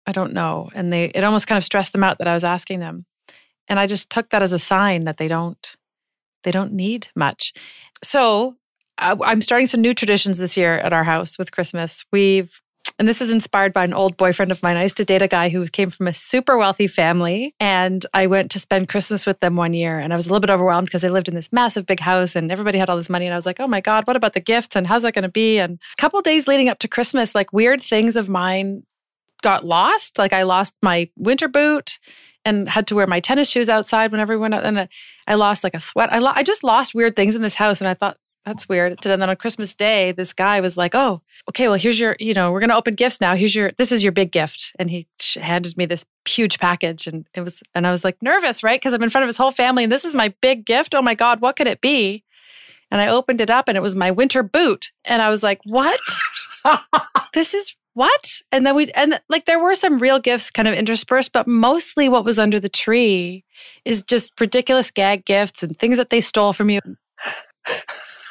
[0.07, 2.43] I don't know." And they it almost kind of stressed them out that I was
[2.43, 3.05] asking them,
[3.67, 5.75] and I just took that as a sign that they don't
[6.43, 7.53] they don't need much.
[8.03, 8.55] So
[8.97, 12.05] I'm starting some new traditions this year at our house with Christmas.
[12.11, 12.61] We've
[12.97, 14.77] and this is inspired by an old boyfriend of mine.
[14.77, 17.53] I used to date a guy who came from a super wealthy family.
[17.59, 19.99] And I went to spend Christmas with them one year.
[19.99, 22.35] And I was a little bit overwhelmed because they lived in this massive big house
[22.35, 23.25] and everybody had all this money.
[23.25, 24.77] And I was like, oh my God, what about the gifts?
[24.77, 25.57] And how's that going to be?
[25.57, 28.83] And a couple days leading up to Christmas, like weird things of mine
[29.41, 30.17] got lost.
[30.17, 31.99] Like I lost my winter boot
[32.45, 34.87] and had to wear my tennis shoes outside when everyone and
[35.27, 36.13] I lost like a sweat.
[36.13, 39.03] I, lo- I just lost weird things in this house, and I thought that's weird.
[39.05, 42.33] And then on Christmas Day, this guy was like, "Oh, okay, well, here's your, you
[42.33, 43.35] know, we're going to open gifts now.
[43.35, 47.27] Here's your, this is your big gift." And he handed me this huge package, and
[47.33, 48.79] it was, and I was like nervous, right?
[48.79, 50.93] Because I'm in front of his whole family, and this is my big gift.
[50.93, 52.23] Oh my god, what could it be?
[52.91, 55.59] And I opened it up, and it was my winter boot, and I was like,
[55.65, 55.99] "What?
[57.33, 60.75] this is what?" And then we, and like, there were some real gifts kind of
[60.75, 63.43] interspersed, but mostly what was under the tree
[63.85, 66.79] is just ridiculous gag gifts and things that they stole from you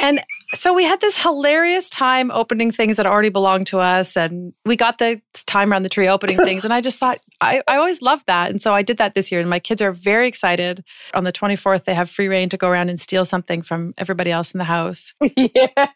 [0.00, 0.20] and
[0.54, 4.16] so we had this hilarious time opening things that already belonged to us.
[4.16, 6.64] And we got the time around the tree opening things.
[6.64, 8.50] And I just thought, I, I always loved that.
[8.50, 9.40] And so I did that this year.
[9.40, 10.84] And my kids are very excited.
[11.14, 14.30] On the 24th, they have free reign to go around and steal something from everybody
[14.30, 15.14] else in the house.
[15.36, 15.88] Yeah.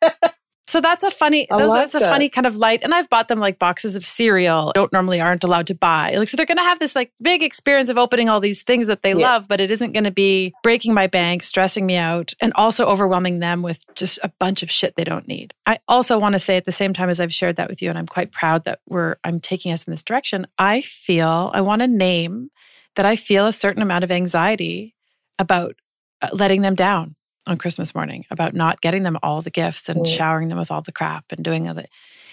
[0.66, 2.11] So that's a funny, those, that's a that.
[2.11, 2.81] funny kind of light.
[2.83, 4.72] And I've bought them like boxes of cereal.
[4.75, 6.14] Don't normally aren't allowed to buy.
[6.14, 8.87] Like so, they're going to have this like big experience of opening all these things
[8.87, 9.33] that they yeah.
[9.33, 12.87] love, but it isn't going to be breaking my bank, stressing me out, and also
[12.87, 15.53] overwhelming them with just a bunch of shit they don't need.
[15.66, 17.88] I also want to say at the same time as I've shared that with you,
[17.88, 20.46] and I'm quite proud that we're I'm taking us in this direction.
[20.59, 22.51] I feel I want to name
[22.94, 24.94] that I feel a certain amount of anxiety
[25.38, 25.77] about
[26.20, 30.07] uh, letting them down on Christmas morning about not getting them all the gifts and
[30.07, 31.87] showering them with all the crap and doing all the.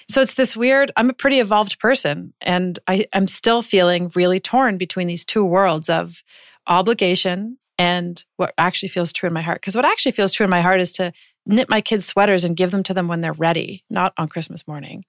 [0.08, 4.40] So it's this weird, I'm a pretty evolved person and I, I'm still feeling really
[4.40, 6.24] torn between these two worlds of
[6.68, 9.62] obligation and what actually feels true in my heart.
[9.62, 11.14] Because what actually feels true in my heart is to
[11.46, 14.68] knit my kids' sweaters and give them to them when they're ready, not on Christmas
[14.68, 15.06] morning.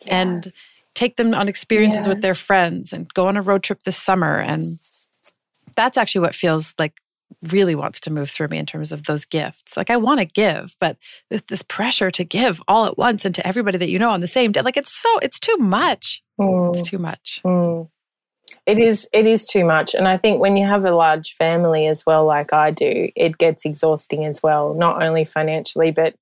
[0.00, 0.08] Yes.
[0.08, 0.52] And
[0.94, 2.08] take them on experiences yes.
[2.08, 4.38] with their friends and go on a road trip this summer.
[4.38, 4.64] And
[5.76, 7.00] that's actually what feels like
[7.42, 9.76] really wants to move through me in terms of those gifts.
[9.76, 10.96] Like I want to give, but
[11.48, 14.28] this pressure to give all at once and to everybody that you know on the
[14.28, 16.22] same day, like it's so it's too much.
[16.40, 16.76] Mm.
[16.76, 17.40] It's too much.
[17.44, 17.88] Mm.
[18.66, 19.94] It is it is too much.
[19.94, 23.38] And I think when you have a large family as well, like I do, it
[23.38, 26.14] gets exhausting as well, not only financially, but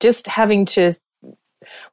[0.00, 0.92] just having to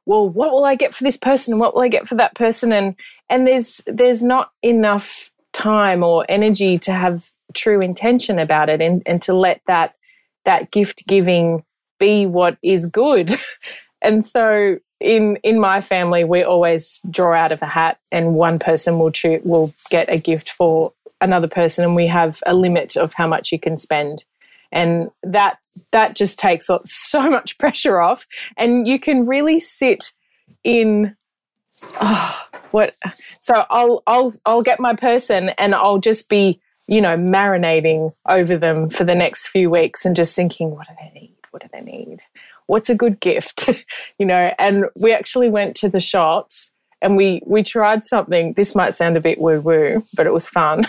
[0.04, 2.72] well, what will I get for this person what will I get for that person?
[2.72, 2.96] And
[3.28, 9.02] and there's there's not enough time or energy to have true intention about it and,
[9.06, 9.94] and to let that
[10.44, 11.64] that gift giving
[11.98, 13.32] be what is good.
[14.02, 18.58] and so in in my family we always draw out of a hat and one
[18.58, 22.96] person will cho- will get a gift for another person and we have a limit
[22.96, 24.24] of how much you can spend
[24.70, 25.58] and that
[25.90, 30.12] that just takes so much pressure off and you can really sit
[30.64, 31.16] in
[32.00, 32.94] oh, what
[33.40, 38.56] so I'll I'll I'll get my person and I'll just be you know, marinating over
[38.56, 41.36] them for the next few weeks and just thinking, what do they need?
[41.50, 42.22] What do they need?
[42.66, 43.68] What's a good gift?
[44.18, 48.52] you know, and we actually went to the shops and we we tried something.
[48.54, 50.86] This might sound a bit woo woo, but it was fun.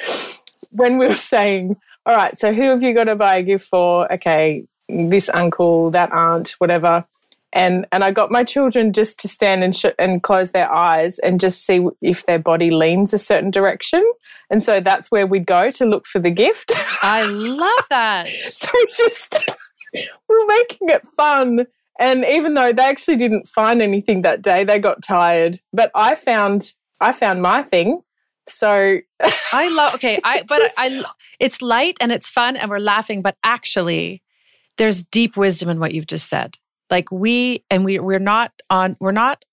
[0.72, 3.66] when we were saying, all right, so who have you got to buy a gift
[3.66, 4.10] for?
[4.12, 7.04] Okay, this uncle, that aunt, whatever
[7.52, 11.18] and and I got my children just to stand and sh- and close their eyes
[11.18, 14.04] and just see if their body leans a certain direction,
[14.50, 16.72] and so that's where we'd go to look for the gift.
[17.02, 18.28] I love that.
[18.44, 19.38] so just
[20.28, 21.66] we're making it fun,
[21.98, 25.60] and even though they actually didn't find anything that day, they got tired.
[25.72, 28.02] But I found I found my thing.
[28.46, 28.98] So
[29.52, 31.02] I love okay, I but just, I
[31.40, 34.22] it's light and it's fun and we're laughing, but actually
[34.76, 36.56] there's deep wisdom in what you've just said
[36.90, 39.44] like we and we we're not on we're not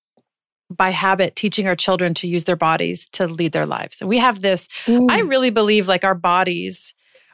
[0.70, 4.02] by habit teaching our children to use their bodies to lead their lives.
[4.02, 5.10] And we have this mm.
[5.10, 6.94] I really believe like our bodies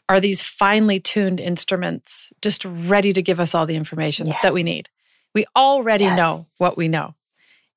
[0.09, 4.41] are these finely tuned instruments just ready to give us all the information yes.
[4.43, 4.89] that we need.
[5.33, 6.17] We already yes.
[6.17, 7.15] know what we know.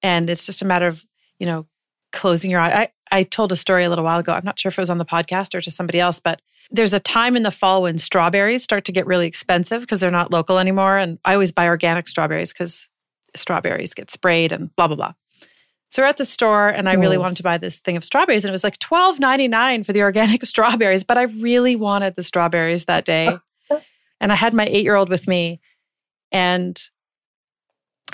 [0.02, 1.04] And it's just a matter of,
[1.38, 1.66] you know,
[2.14, 2.88] closing your eye.
[3.12, 4.32] I, I told a story a little while ago.
[4.32, 6.94] I'm not sure if it was on the podcast or to somebody else, but there's
[6.94, 10.32] a time in the fall when strawberries start to get really expensive because they're not
[10.32, 10.96] local anymore.
[10.96, 12.88] And I always buy organic strawberries because
[13.36, 15.12] strawberries get sprayed and blah, blah, blah.
[15.90, 18.44] So we're at the store and I really wanted to buy this thing of strawberries
[18.44, 22.86] and it was like $12.99 for the organic strawberries, but I really wanted the strawberries
[22.86, 23.38] that day.
[24.20, 25.60] and I had my eight year old with me
[26.32, 26.82] and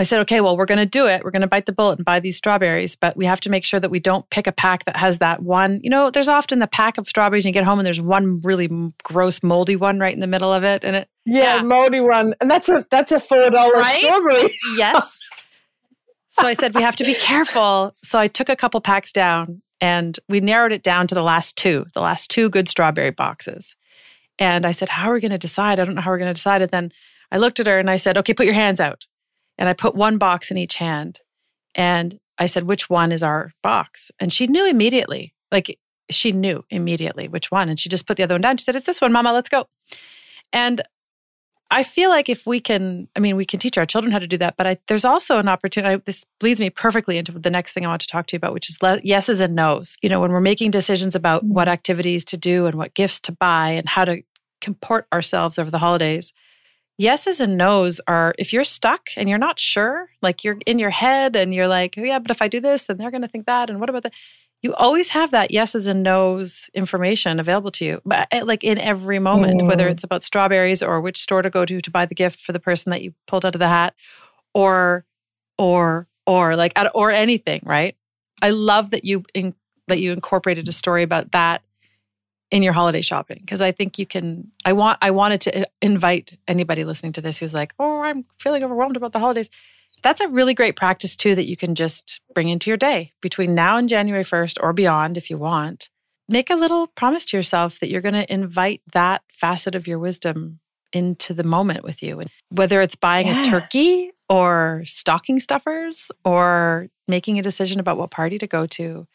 [0.00, 1.22] I said, okay, well, we're going to do it.
[1.22, 3.64] We're going to bite the bullet and buy these strawberries, but we have to make
[3.64, 5.78] sure that we don't pick a pack that has that one.
[5.82, 8.40] You know, there's often the pack of strawberries and you get home and there's one
[8.40, 8.68] really
[9.04, 10.84] gross, moldy one right in the middle of it.
[10.84, 11.62] And it, Yeah, Yeah.
[11.62, 13.98] moldy one, and that's a that's a four dollar Right?
[14.00, 14.58] strawberry.
[14.76, 15.18] yes.
[16.30, 17.92] so I said, we have to be careful.
[17.94, 21.56] So I took a couple packs down and we narrowed it down to the last
[21.56, 23.76] two, the last two good strawberry boxes.
[24.38, 25.78] And I said, How are we going to decide?
[25.78, 26.62] I don't know how we're going to decide.
[26.62, 26.92] And then
[27.30, 29.06] I looked at her and I said, Okay, put your hands out.
[29.60, 31.20] And I put one box in each hand.
[31.76, 34.10] And I said, Which one is our box?
[34.18, 35.34] And she knew immediately.
[35.52, 35.78] Like
[36.10, 37.68] she knew immediately which one.
[37.68, 38.56] And she just put the other one down.
[38.56, 39.66] She said, It's this one, Mama, let's go.
[40.52, 40.82] And
[41.70, 44.26] I feel like if we can, I mean, we can teach our children how to
[44.26, 46.02] do that, but I, there's also an opportunity.
[46.04, 48.52] This leads me perfectly into the next thing I want to talk to you about,
[48.52, 49.96] which is le- yeses and nos.
[50.02, 51.54] You know, when we're making decisions about mm-hmm.
[51.54, 54.22] what activities to do and what gifts to buy and how to
[54.60, 56.32] comport ourselves over the holidays,
[57.00, 60.90] yeses and nos are if you're stuck and you're not sure, like you're in your
[60.90, 63.28] head and you're like, oh, yeah, but if I do this, then they're going to
[63.28, 63.70] think that.
[63.70, 64.12] And what about that?
[64.62, 68.76] You always have that yeses and nos information available to you, but uh, like in
[68.76, 69.92] every moment, whether Mm.
[69.92, 72.60] it's about strawberries or which store to go to to buy the gift for the
[72.60, 73.94] person that you pulled out of the hat,
[74.52, 75.06] or,
[75.56, 77.96] or, or like, or anything, right?
[78.42, 79.54] I love that you in,
[79.88, 81.62] that you incorporated a story about that
[82.50, 84.50] in your holiday shopping because I think you can.
[84.64, 84.98] I want.
[85.02, 88.96] I wanted to uh, invite anybody listening to this who's like, "Oh, I'm feeling overwhelmed
[88.96, 89.50] about the holidays."
[90.02, 93.54] That's a really great practice too that you can just bring into your day between
[93.54, 95.90] now and January 1st or beyond if you want.
[96.26, 99.98] Make a little promise to yourself that you're going to invite that facet of your
[99.98, 100.60] wisdom
[100.94, 102.18] into the moment with you.
[102.18, 103.42] And whether it's buying Yeah.
[103.42, 109.06] a turkey or stocking stuffers or making a decision about what party to go to,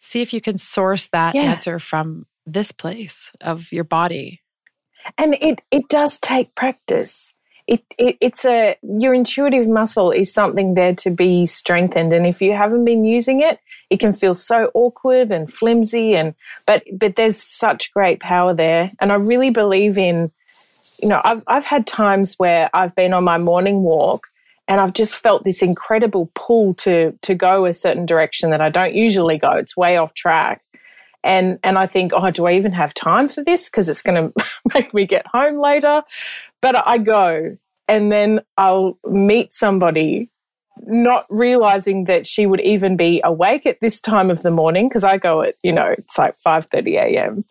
[0.00, 1.42] see if you can source that Yeah.
[1.42, 4.42] answer from this place of your body.
[5.18, 7.32] And it it does take practice.
[7.66, 12.40] It, it it's a your intuitive muscle is something there to be strengthened, and if
[12.40, 13.58] you haven't been using it,
[13.90, 16.14] it can feel so awkward and flimsy.
[16.14, 16.34] And
[16.66, 20.30] but but there's such great power there, and I really believe in.
[21.02, 24.26] You know, I've I've had times where I've been on my morning walk
[24.68, 28.68] and I've just felt this incredible pull to to go a certain direction that I
[28.68, 29.50] don't usually go.
[29.50, 30.62] It's way off track.
[31.26, 33.68] And and I think, oh, do I even have time for this?
[33.68, 36.02] Because it's going to make me get home later.
[36.62, 37.58] But I go,
[37.88, 40.30] and then I'll meet somebody,
[40.86, 44.88] not realizing that she would even be awake at this time of the morning.
[44.88, 47.44] Because I go at you know it's like five thirty a.m.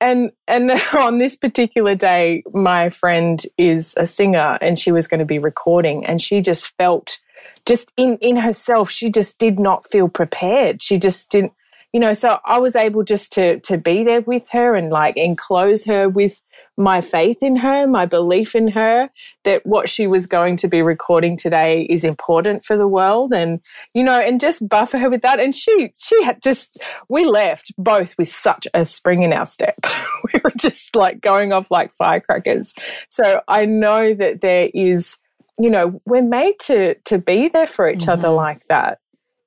[0.00, 5.20] And and on this particular day, my friend is a singer, and she was going
[5.20, 7.18] to be recording, and she just felt
[7.66, 10.80] just in in herself, she just did not feel prepared.
[10.82, 11.52] She just didn't
[11.92, 15.16] you know so i was able just to to be there with her and like
[15.16, 16.40] enclose her with
[16.78, 19.10] my faith in her my belief in her
[19.44, 23.60] that what she was going to be recording today is important for the world and
[23.92, 25.38] you know and just buffer her with that.
[25.38, 29.76] And she she had just we left both with such a spring in our step.
[30.32, 32.74] We were just like going off like firecrackers.
[33.10, 35.18] So i know that there is
[35.58, 38.36] you know we're made to to be there for each other Mhm.
[38.36, 38.98] like that.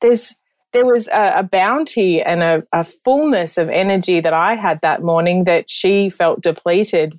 [0.02, 0.36] There's
[0.76, 5.02] there was a, a bounty and a, a fullness of energy that I had that
[5.02, 7.18] morning that she felt depleted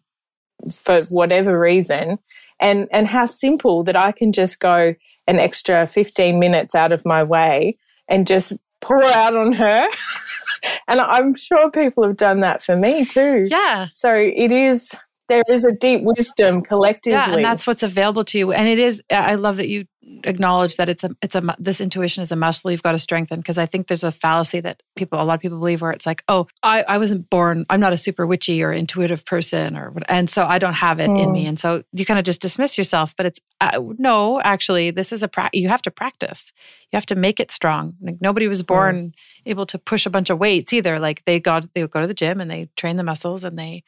[0.70, 2.18] for whatever reason.
[2.60, 4.94] And, and how simple that I can just go
[5.26, 9.88] an extra 15 minutes out of my way and just pour out on her.
[10.88, 13.46] and I'm sure people have done that for me too.
[13.48, 13.88] Yeah.
[13.94, 14.94] So it is,
[15.28, 17.12] there is a deep wisdom collectively.
[17.12, 18.52] Yeah, and that's what's available to you.
[18.52, 19.02] And it is.
[19.10, 19.86] I love that you
[20.24, 21.10] acknowledge that it's a.
[21.22, 21.56] It's a.
[21.58, 24.60] This intuition is a muscle you've got to strengthen because I think there's a fallacy
[24.60, 27.64] that people, a lot of people believe, where it's like, oh, I, I wasn't born.
[27.70, 31.10] I'm not a super witchy or intuitive person, or and so I don't have it
[31.10, 31.46] in me.
[31.46, 33.14] And so you kind of just dismiss yourself.
[33.16, 35.28] But it's uh, no, actually, this is a.
[35.28, 36.52] Pra- you have to practice.
[36.92, 37.94] You have to make it strong.
[38.00, 39.12] Like nobody was born
[39.44, 40.98] able to push a bunch of weights either.
[40.98, 43.82] Like they got they go to the gym and they train the muscles and they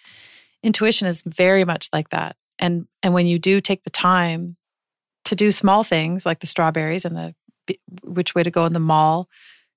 [0.63, 4.57] intuition is very much like that and and when you do take the time
[5.25, 7.35] to do small things like the strawberries and the
[8.03, 9.29] which way to go in the mall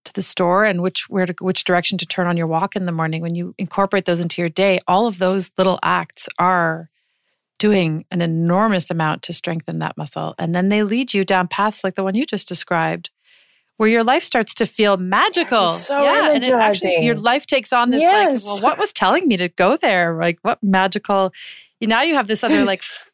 [0.05, 2.85] to the store and which where to which direction to turn on your walk in
[2.85, 6.89] the morning when you incorporate those into your day all of those little acts are
[7.59, 11.83] doing an enormous amount to strengthen that muscle and then they lead you down paths
[11.83, 13.11] like the one you just described
[13.77, 15.69] where your life starts to feel magical.
[15.69, 17.03] so yeah, and it actually energizing.
[17.03, 18.45] your life takes on this Yes.
[18.45, 20.15] like, well, what was telling me to go there?
[20.19, 21.33] Like, what magical?
[21.79, 22.83] You, now you have this other like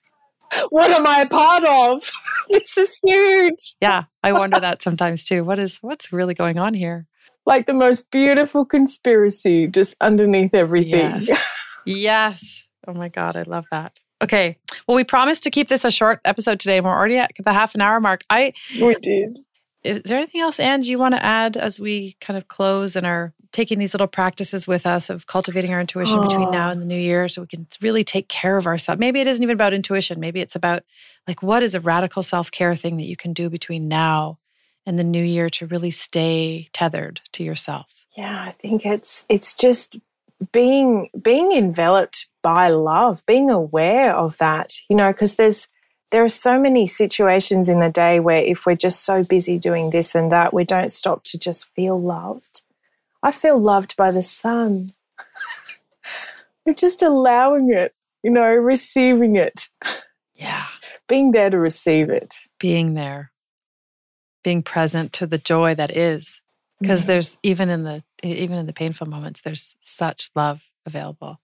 [0.69, 2.09] what am I a part of?
[2.49, 3.75] this is huge.
[3.81, 5.43] Yeah, I wonder that sometimes too.
[5.43, 7.07] What is what's really going on here?
[7.45, 11.23] Like the most beautiful conspiracy just underneath everything.
[11.23, 11.43] Yes.
[11.85, 12.67] yes.
[12.87, 13.99] Oh my god, I love that.
[14.21, 14.57] Okay.
[14.87, 17.53] Well, we promised to keep this a short episode today, and we're already at the
[17.53, 18.21] half an hour mark.
[18.29, 19.39] I we did.
[19.83, 23.05] Is there anything else, Ange, you want to add as we kind of close and
[23.05, 26.27] are taking these little practices with us of cultivating our intuition oh.
[26.27, 26.71] between now oh.
[26.71, 28.99] and the new year so we can really take care of ourselves?
[28.99, 30.19] Maybe it isn't even about intuition.
[30.19, 30.83] Maybe it's about
[31.27, 34.39] like what is a radical self care thing that you can do between now
[34.85, 37.87] and the new year to really stay tethered to yourself?
[38.17, 39.97] Yeah, I think it's it's just
[40.51, 45.67] being being enveloped by love, being aware of that, you know, because there's
[46.11, 49.89] there are so many situations in the day where if we're just so busy doing
[49.89, 52.56] this and that, we don't stop to just feel loved.
[53.23, 54.87] I feel loved by the sun.
[56.65, 57.93] You're just allowing it,
[58.23, 59.69] you know, receiving it.
[60.35, 60.65] Yeah.
[61.07, 62.35] Being there to receive it.
[62.59, 63.31] Being there.
[64.43, 66.41] Being present to the joy that is.
[66.79, 67.07] Because yeah.
[67.07, 71.39] there's even in the even in the painful moments, there's such love available.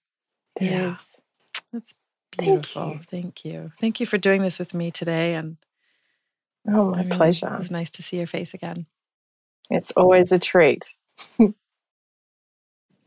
[0.60, 0.94] There yeah.
[0.94, 1.16] is.
[1.72, 1.94] That's
[2.38, 2.84] beautiful.
[2.84, 3.06] Thank you.
[3.10, 3.72] Thank you.
[3.80, 5.34] Thank you for doing this with me today.
[5.34, 5.58] And
[6.68, 7.56] oh, my pleasure.
[7.60, 8.86] It's nice to see your face again.
[9.70, 10.86] It's always a treat.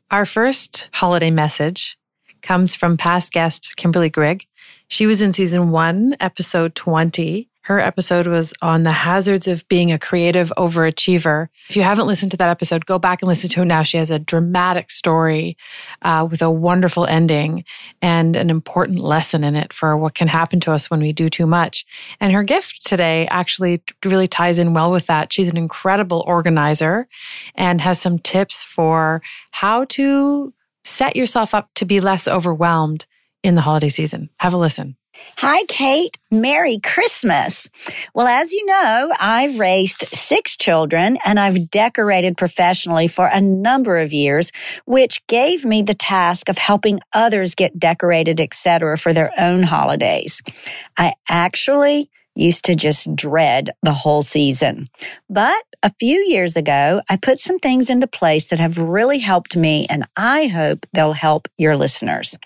[0.09, 1.99] Our first holiday message
[2.41, 4.47] comes from past guest Kimberly Grigg.
[4.87, 9.91] She was in season one, episode 20, her episode was on the hazards of being
[9.91, 11.49] a creative overachiever.
[11.69, 13.83] If you haven't listened to that episode, go back and listen to it now.
[13.83, 15.57] She has a dramatic story
[16.03, 17.65] uh, with a wonderful ending
[18.01, 21.29] and an important lesson in it for what can happen to us when we do
[21.29, 21.85] too much.
[22.21, 25.33] And her gift today actually really ties in well with that.
[25.33, 27.09] She's an incredible organizer
[27.57, 30.55] and has some tips for how to
[30.85, 33.07] set yourself up to be less overwhelmed
[33.43, 34.31] in the holiday season.
[34.37, 34.97] Have a listen.
[35.39, 36.17] Hi, Kate.
[36.31, 37.69] Merry Christmas.
[38.15, 43.99] Well, as you know, I've raised six children and I've decorated professionally for a number
[43.99, 44.51] of years,
[44.87, 50.43] which gave me the task of helping others get decorated, etc., for their own holidays.
[50.97, 54.89] I actually used to just dread the whole season.
[55.29, 59.57] But a few years ago, I put some things into place that have really helped
[59.57, 62.37] me, and I hope they'll help your listeners.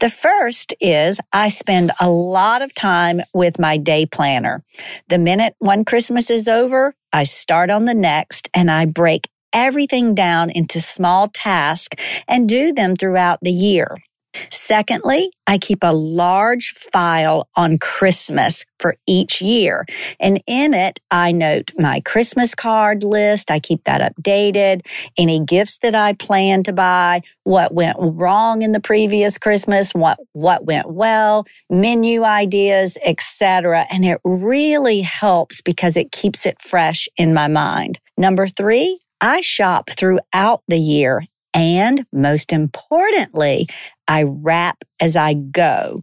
[0.00, 4.62] The first is I spend a lot of time with my day planner.
[5.08, 10.14] The minute one Christmas is over, I start on the next and I break everything
[10.14, 13.96] down into small tasks and do them throughout the year.
[14.50, 19.86] Secondly, I keep a large file on Christmas for each year.
[20.20, 23.50] And in it, I note my Christmas card list.
[23.50, 24.86] I keep that updated.
[25.16, 30.18] Any gifts that I plan to buy, what went wrong in the previous Christmas, what,
[30.32, 33.86] what went well, menu ideas, etc.
[33.90, 37.98] And it really helps because it keeps it fresh in my mind.
[38.16, 41.24] Number three, I shop throughout the year
[41.54, 43.68] and most importantly,
[44.06, 46.00] I wrap as I go.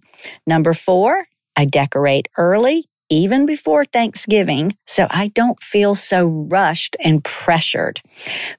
[0.48, 7.24] Number four, I decorate early, even before Thanksgiving, so I don't feel so rushed and
[7.24, 8.02] pressured.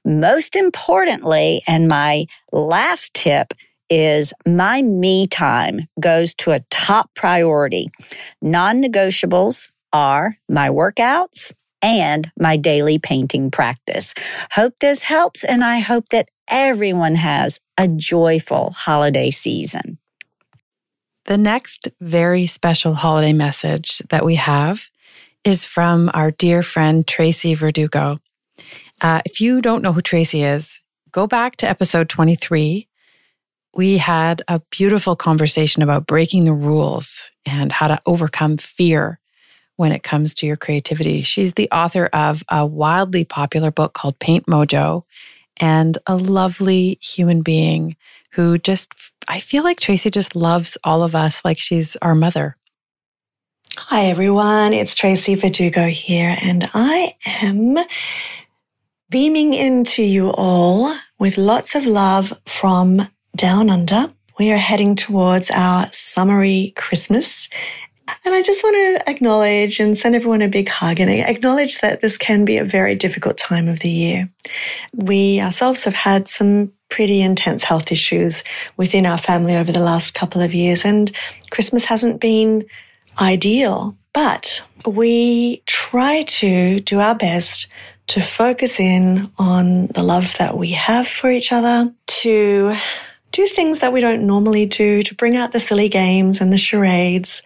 [0.05, 3.53] Most importantly, and my last tip
[3.89, 7.89] is my me time goes to a top priority.
[8.41, 11.51] Non negotiables are my workouts,
[11.83, 14.13] and my daily painting practice.
[14.53, 19.99] Hope this helps, and I hope that everyone has a joyful holiday season.
[21.25, 24.89] The next very special holiday message that we have
[25.43, 28.19] is from our dear friend Tracy Verdugo.
[29.01, 30.79] Uh, if you don't know who Tracy is,
[31.11, 32.87] go back to episode 23.
[33.75, 39.19] We had a beautiful conversation about breaking the rules and how to overcome fear
[39.83, 41.23] when it comes to your creativity.
[41.23, 45.03] She's the author of a wildly popular book called Paint Mojo
[45.57, 47.97] and a lovely human being
[48.31, 48.93] who just,
[49.27, 52.55] I feel like Tracy just loves all of us like she's our mother.
[53.75, 54.73] Hi, everyone.
[54.73, 57.77] It's Tracy Verdugo here, and I am
[59.09, 64.13] beaming into you all with lots of love from down under.
[64.39, 67.49] We are heading towards our summery Christmas
[68.25, 72.01] and I just want to acknowledge and send everyone a big hug and acknowledge that
[72.01, 74.29] this can be a very difficult time of the year.
[74.93, 78.43] We ourselves have had some pretty intense health issues
[78.77, 81.11] within our family over the last couple of years, and
[81.49, 82.65] Christmas hasn't been
[83.19, 83.97] ideal.
[84.13, 87.67] But we try to do our best
[88.07, 92.75] to focus in on the love that we have for each other, to
[93.31, 96.57] do things that we don't normally do, to bring out the silly games and the
[96.57, 97.41] charades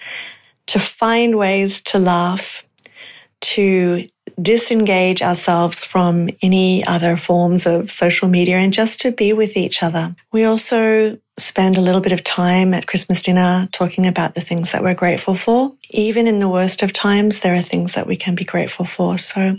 [0.68, 2.64] to find ways to laugh,
[3.40, 4.08] to
[4.42, 9.82] disengage ourselves from any other forms of social media and just to be with each
[9.82, 10.16] other.
[10.32, 14.72] We also spend a little bit of time at Christmas dinner talking about the things
[14.72, 15.74] that we're grateful for.
[15.90, 19.18] Even in the worst of times, there are things that we can be grateful for.
[19.18, 19.58] So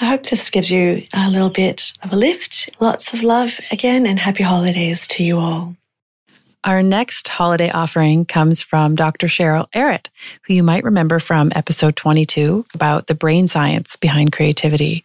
[0.00, 2.70] I hope this gives you a little bit of a lift.
[2.80, 5.76] Lots of love again and happy holidays to you all.
[6.64, 9.26] Our next holiday offering comes from Dr.
[9.26, 10.06] Cheryl Arutt,
[10.46, 15.04] who you might remember from episode 22 about the brain science behind creativity.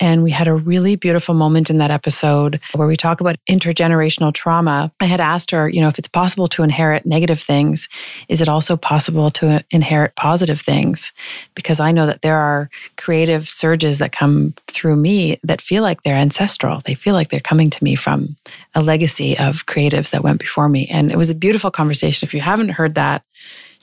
[0.00, 4.32] And we had a really beautiful moment in that episode where we talk about intergenerational
[4.32, 4.90] trauma.
[4.98, 7.88] I had asked her, you know, if it's possible to inherit negative things,
[8.28, 11.12] is it also possible to inherit positive things?
[11.54, 16.02] Because I know that there are creative surges that come through me that feel like
[16.02, 16.80] they're ancestral.
[16.80, 18.36] They feel like they're coming to me from
[18.74, 20.86] a legacy of creatives that went before me.
[20.86, 22.26] And it was a beautiful conversation.
[22.26, 23.22] If you haven't heard that,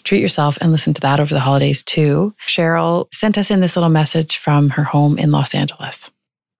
[0.07, 2.33] treat yourself and listen to that over the holidays too.
[2.47, 6.09] Cheryl sent us in this little message from her home in Los Angeles.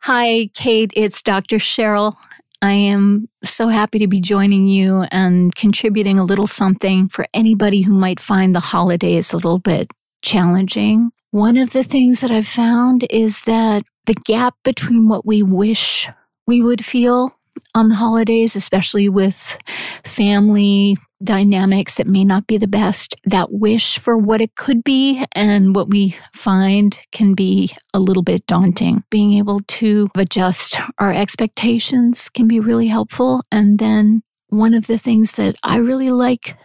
[0.02, 0.92] Hi, Kate.
[0.96, 1.58] It's Dr.
[1.58, 2.16] Cheryl.
[2.62, 7.82] I am so happy to be joining you and contributing a little something for anybody
[7.82, 9.92] who might find the holidays a little bit
[10.22, 11.12] challenging.
[11.32, 16.10] One of the things that I've found is that the gap between what we wish
[16.48, 17.38] we would feel
[17.76, 19.58] on the holidays, especially with
[20.04, 25.26] family dynamics that may not be the best, that wish for what it could be
[25.34, 29.04] and what we find can be a little bit daunting.
[29.10, 33.44] Being able to adjust our expectations can be really helpful.
[33.52, 36.58] And then one of the things that I really like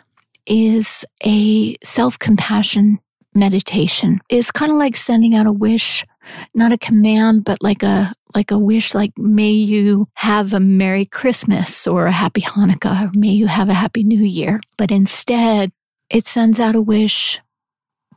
[0.46, 2.98] is a self compassion
[3.34, 4.20] meditation.
[4.28, 6.04] It's kind of like sending out a wish
[6.54, 11.04] not a command, but like a like a wish like may you have a merry
[11.04, 14.60] christmas or a happy hanukkah or may you have a happy new year.
[14.76, 15.72] But instead
[16.10, 17.40] it sends out a wish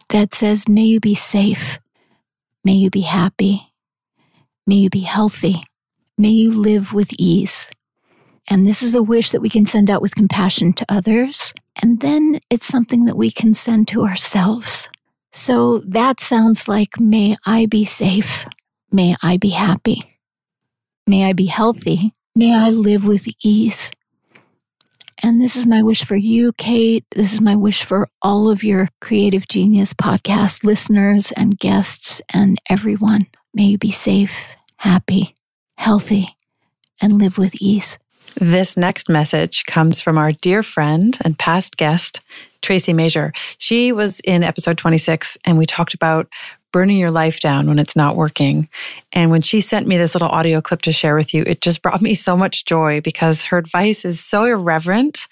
[0.10, 1.80] that says may you be safe.
[2.64, 3.72] May you be happy.
[4.66, 5.64] May you be healthy.
[6.18, 7.70] May you live with ease.
[8.48, 11.54] And this is a wish that we can send out with compassion to others.
[11.82, 14.90] And then it's something that we can send to ourselves
[15.36, 18.46] so that sounds like may I be safe.
[18.90, 20.18] May I be happy.
[21.06, 22.14] May I be healthy.
[22.36, 23.92] May I live with ease.
[25.22, 27.04] And this is my wish for you, Kate.
[27.12, 32.58] This is my wish for all of your Creative Genius podcast listeners and guests and
[32.70, 33.28] everyone.
[33.54, 35.36] May you be safe, happy,
[35.78, 36.30] healthy,
[37.02, 37.98] and live with ease.
[38.38, 42.20] This next message comes from our dear friend and past guest,
[42.62, 43.32] Tracy Major.
[43.60, 46.28] She was in episode 26, and we talked about
[46.74, 48.68] burning your life down when it's not working.
[49.14, 51.82] And when she sent me this little audio clip to share with you, it just
[51.82, 55.28] brought me so much joy because her advice is so irreverent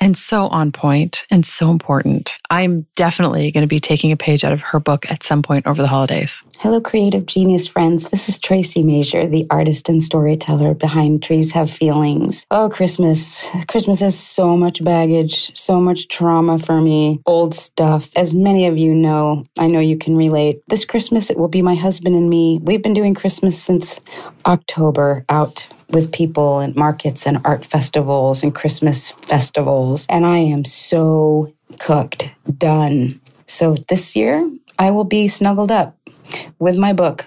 [0.00, 2.38] and so on point and so important.
[2.50, 5.66] I'm definitely going to be taking a page out of her book at some point
[5.66, 6.42] over the holidays.
[6.58, 8.08] Hello, creative genius friends.
[8.10, 12.46] This is Tracy Major, the artist and storyteller behind Trees Have Feelings.
[12.50, 13.48] Oh, Christmas.
[13.68, 18.10] Christmas has so much baggage, so much trauma for me, old stuff.
[18.16, 20.62] As many of you know, I know you can relate.
[20.68, 22.60] This Christmas, it will be my husband and me.
[22.62, 24.00] We've been doing Christmas since
[24.46, 30.06] October out with people and markets and art festivals and Christmas festivals.
[30.08, 33.20] And I am so cooked, done.
[33.46, 35.96] So this year, I will be snuggled up
[36.58, 37.26] with my book.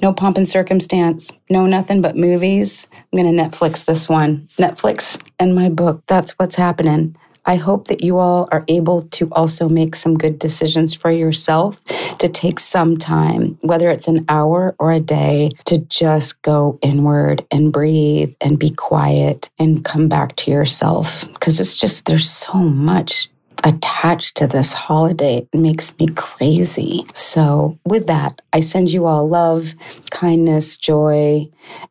[0.00, 2.88] No pomp and circumstance, no nothing but movies.
[2.92, 4.48] I'm going to Netflix this one.
[4.58, 6.02] Netflix and my book.
[6.08, 7.16] That's what's happening.
[7.44, 11.82] I hope that you all are able to also make some good decisions for yourself
[12.18, 17.44] to take some time, whether it's an hour or a day, to just go inward
[17.50, 21.26] and breathe and be quiet and come back to yourself.
[21.32, 23.28] Because it's just, there's so much
[23.64, 25.46] attached to this holiday.
[25.52, 27.04] It makes me crazy.
[27.14, 29.74] So, with that, I send you all love,
[30.10, 31.48] kindness, joy,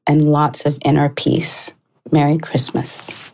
[0.08, 1.74] and lots of inner peace.
[2.12, 3.31] Merry Christmas.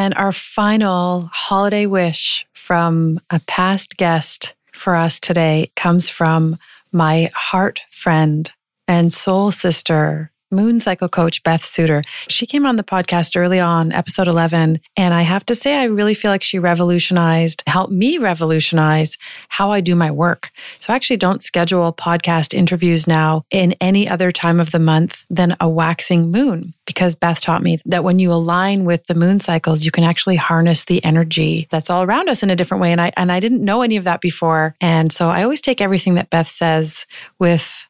[0.00, 6.56] And our final holiday wish from a past guest for us today comes from
[6.90, 8.50] my heart friend
[8.88, 12.02] and soul sister, moon cycle coach Beth Suter.
[12.28, 14.80] She came on the podcast early on, episode 11.
[14.96, 19.16] And I have to say, I really feel like she revolutionized, helped me revolutionize
[19.48, 20.50] how I do my work.
[20.78, 25.24] So I actually don't schedule podcast interviews now in any other time of the month
[25.30, 29.38] than a waxing moon because Beth taught me that when you align with the moon
[29.38, 32.90] cycles, you can actually harness the energy that's all around us in a different way.
[32.90, 34.74] And I and I didn't know any of that before.
[34.80, 37.06] And so I always take everything that Beth says
[37.38, 37.86] with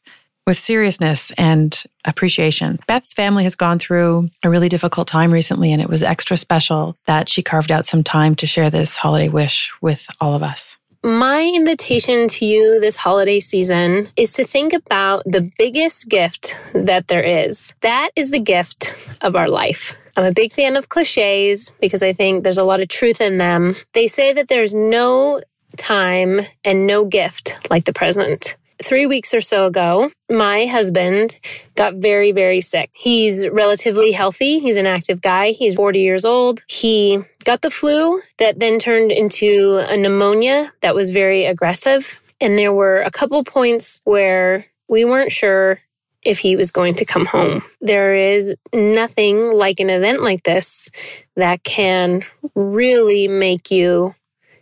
[0.46, 2.78] with seriousness and appreciation.
[2.86, 6.96] Beth's family has gone through a really difficult time recently, and it was extra special
[7.06, 10.78] that she carved out some time to share this holiday wish with all of us.
[11.02, 17.08] My invitation to you this holiday season is to think about the biggest gift that
[17.08, 17.72] there is.
[17.80, 19.96] That is the gift of our life.
[20.16, 23.38] I'm a big fan of cliches because I think there's a lot of truth in
[23.38, 23.76] them.
[23.94, 25.40] They say that there's no
[25.78, 31.38] time and no gift like the present three weeks or so ago, my husband
[31.74, 32.90] got very, very sick.
[32.92, 34.58] He's relatively healthy.
[34.58, 35.52] He's an active guy.
[35.52, 36.62] He's 40 years old.
[36.68, 42.20] He got the flu that then turned into a pneumonia that was very aggressive.
[42.40, 45.80] And there were a couple points where we weren't sure
[46.22, 47.62] if he was going to come home.
[47.80, 50.90] There is nothing like an event like this
[51.36, 52.24] that can
[52.54, 54.14] really make you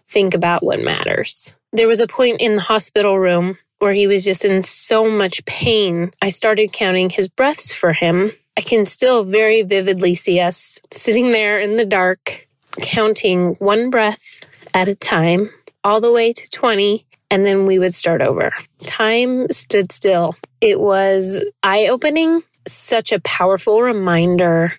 [0.09, 1.57] think about what matters.
[1.73, 5.45] There was a point in the hospital room where he was just in so much
[5.45, 6.11] pain.
[6.21, 8.33] I started counting his breaths for him.
[8.57, 12.49] I can still very vividly see us sitting there in the dark,
[12.81, 15.51] counting one breath at a time,
[15.85, 18.53] all the way to 20, and then we would start over.
[18.85, 20.35] Time stood still.
[20.61, 24.73] It was eye opening, such a powerful reminder.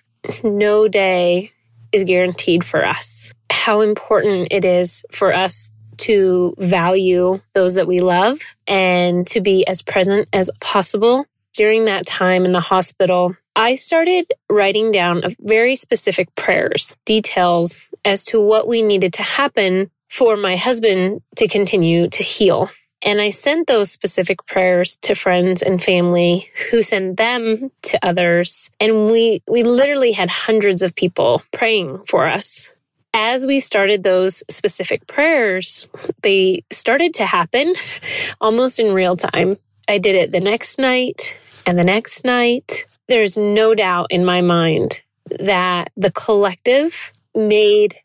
[0.44, 1.52] No day
[1.92, 3.32] is guaranteed for us.
[3.50, 5.70] How important it is for us
[6.00, 11.26] to value those that we love and to be as present as possible.
[11.52, 18.24] During that time in the hospital, I started writing down very specific prayers, details as
[18.26, 22.70] to what we needed to happen for my husband to continue to heal.
[23.02, 28.70] And I sent those specific prayers to friends and family who sent them to others.
[28.78, 32.70] And we, we literally had hundreds of people praying for us
[33.14, 35.88] as we started those specific prayers,
[36.22, 37.72] they started to happen
[38.40, 39.56] almost in real time.
[39.88, 41.36] I did it the next night
[41.66, 42.86] and the next night.
[43.08, 45.02] There's no doubt in my mind
[45.40, 47.96] that the collective made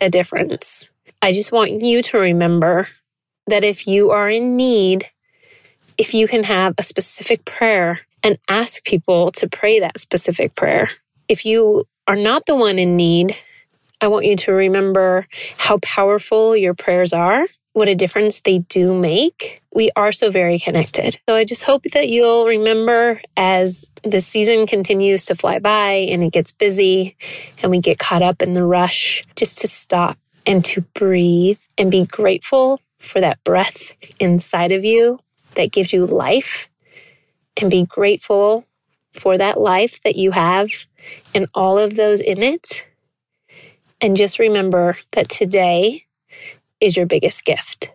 [0.00, 0.90] a difference.
[1.20, 2.88] I just want you to remember
[3.48, 5.10] that if you are in need,
[5.98, 10.90] if you can have a specific prayer and ask people to pray that specific prayer.
[11.28, 13.36] If you are not the one in need,
[14.02, 15.28] I want you to remember
[15.58, 19.62] how powerful your prayers are, what a difference they do make.
[19.72, 21.20] We are so very connected.
[21.28, 26.24] So I just hope that you'll remember as the season continues to fly by and
[26.24, 27.16] it gets busy
[27.62, 31.88] and we get caught up in the rush, just to stop and to breathe and
[31.88, 35.20] be grateful for that breath inside of you
[35.54, 36.68] that gives you life
[37.56, 38.66] and be grateful
[39.12, 40.70] for that life that you have
[41.36, 42.86] and all of those in it
[44.02, 46.04] and just remember that today
[46.80, 47.90] is your biggest gift.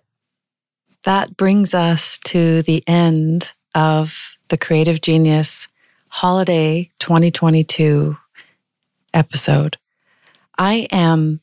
[1.04, 5.68] That brings us to the end of the Creative Genius
[6.10, 8.18] Holiday 2022
[9.14, 9.78] episode.
[10.58, 11.42] I am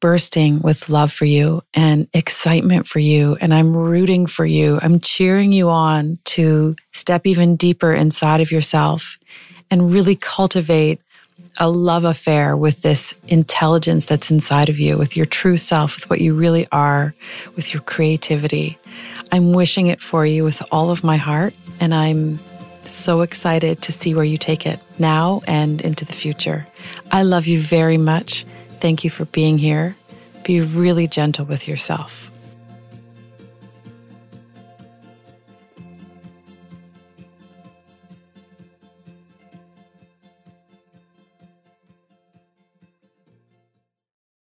[0.00, 4.78] bursting with love for you and excitement for you, and I'm rooting for you.
[4.80, 9.18] I'm cheering you on to step even deeper inside of yourself
[9.70, 11.00] and really cultivate
[11.58, 16.08] a love affair with this intelligence that's inside of you, with your true self, with
[16.08, 17.14] what you really are,
[17.56, 18.78] with your creativity.
[19.32, 22.38] I'm wishing it for you with all of my heart, and I'm
[22.84, 26.66] so excited to see where you take it now and into the future.
[27.12, 28.46] I love you very much.
[28.80, 29.96] Thank you for being here.
[30.44, 32.27] Be really gentle with yourself.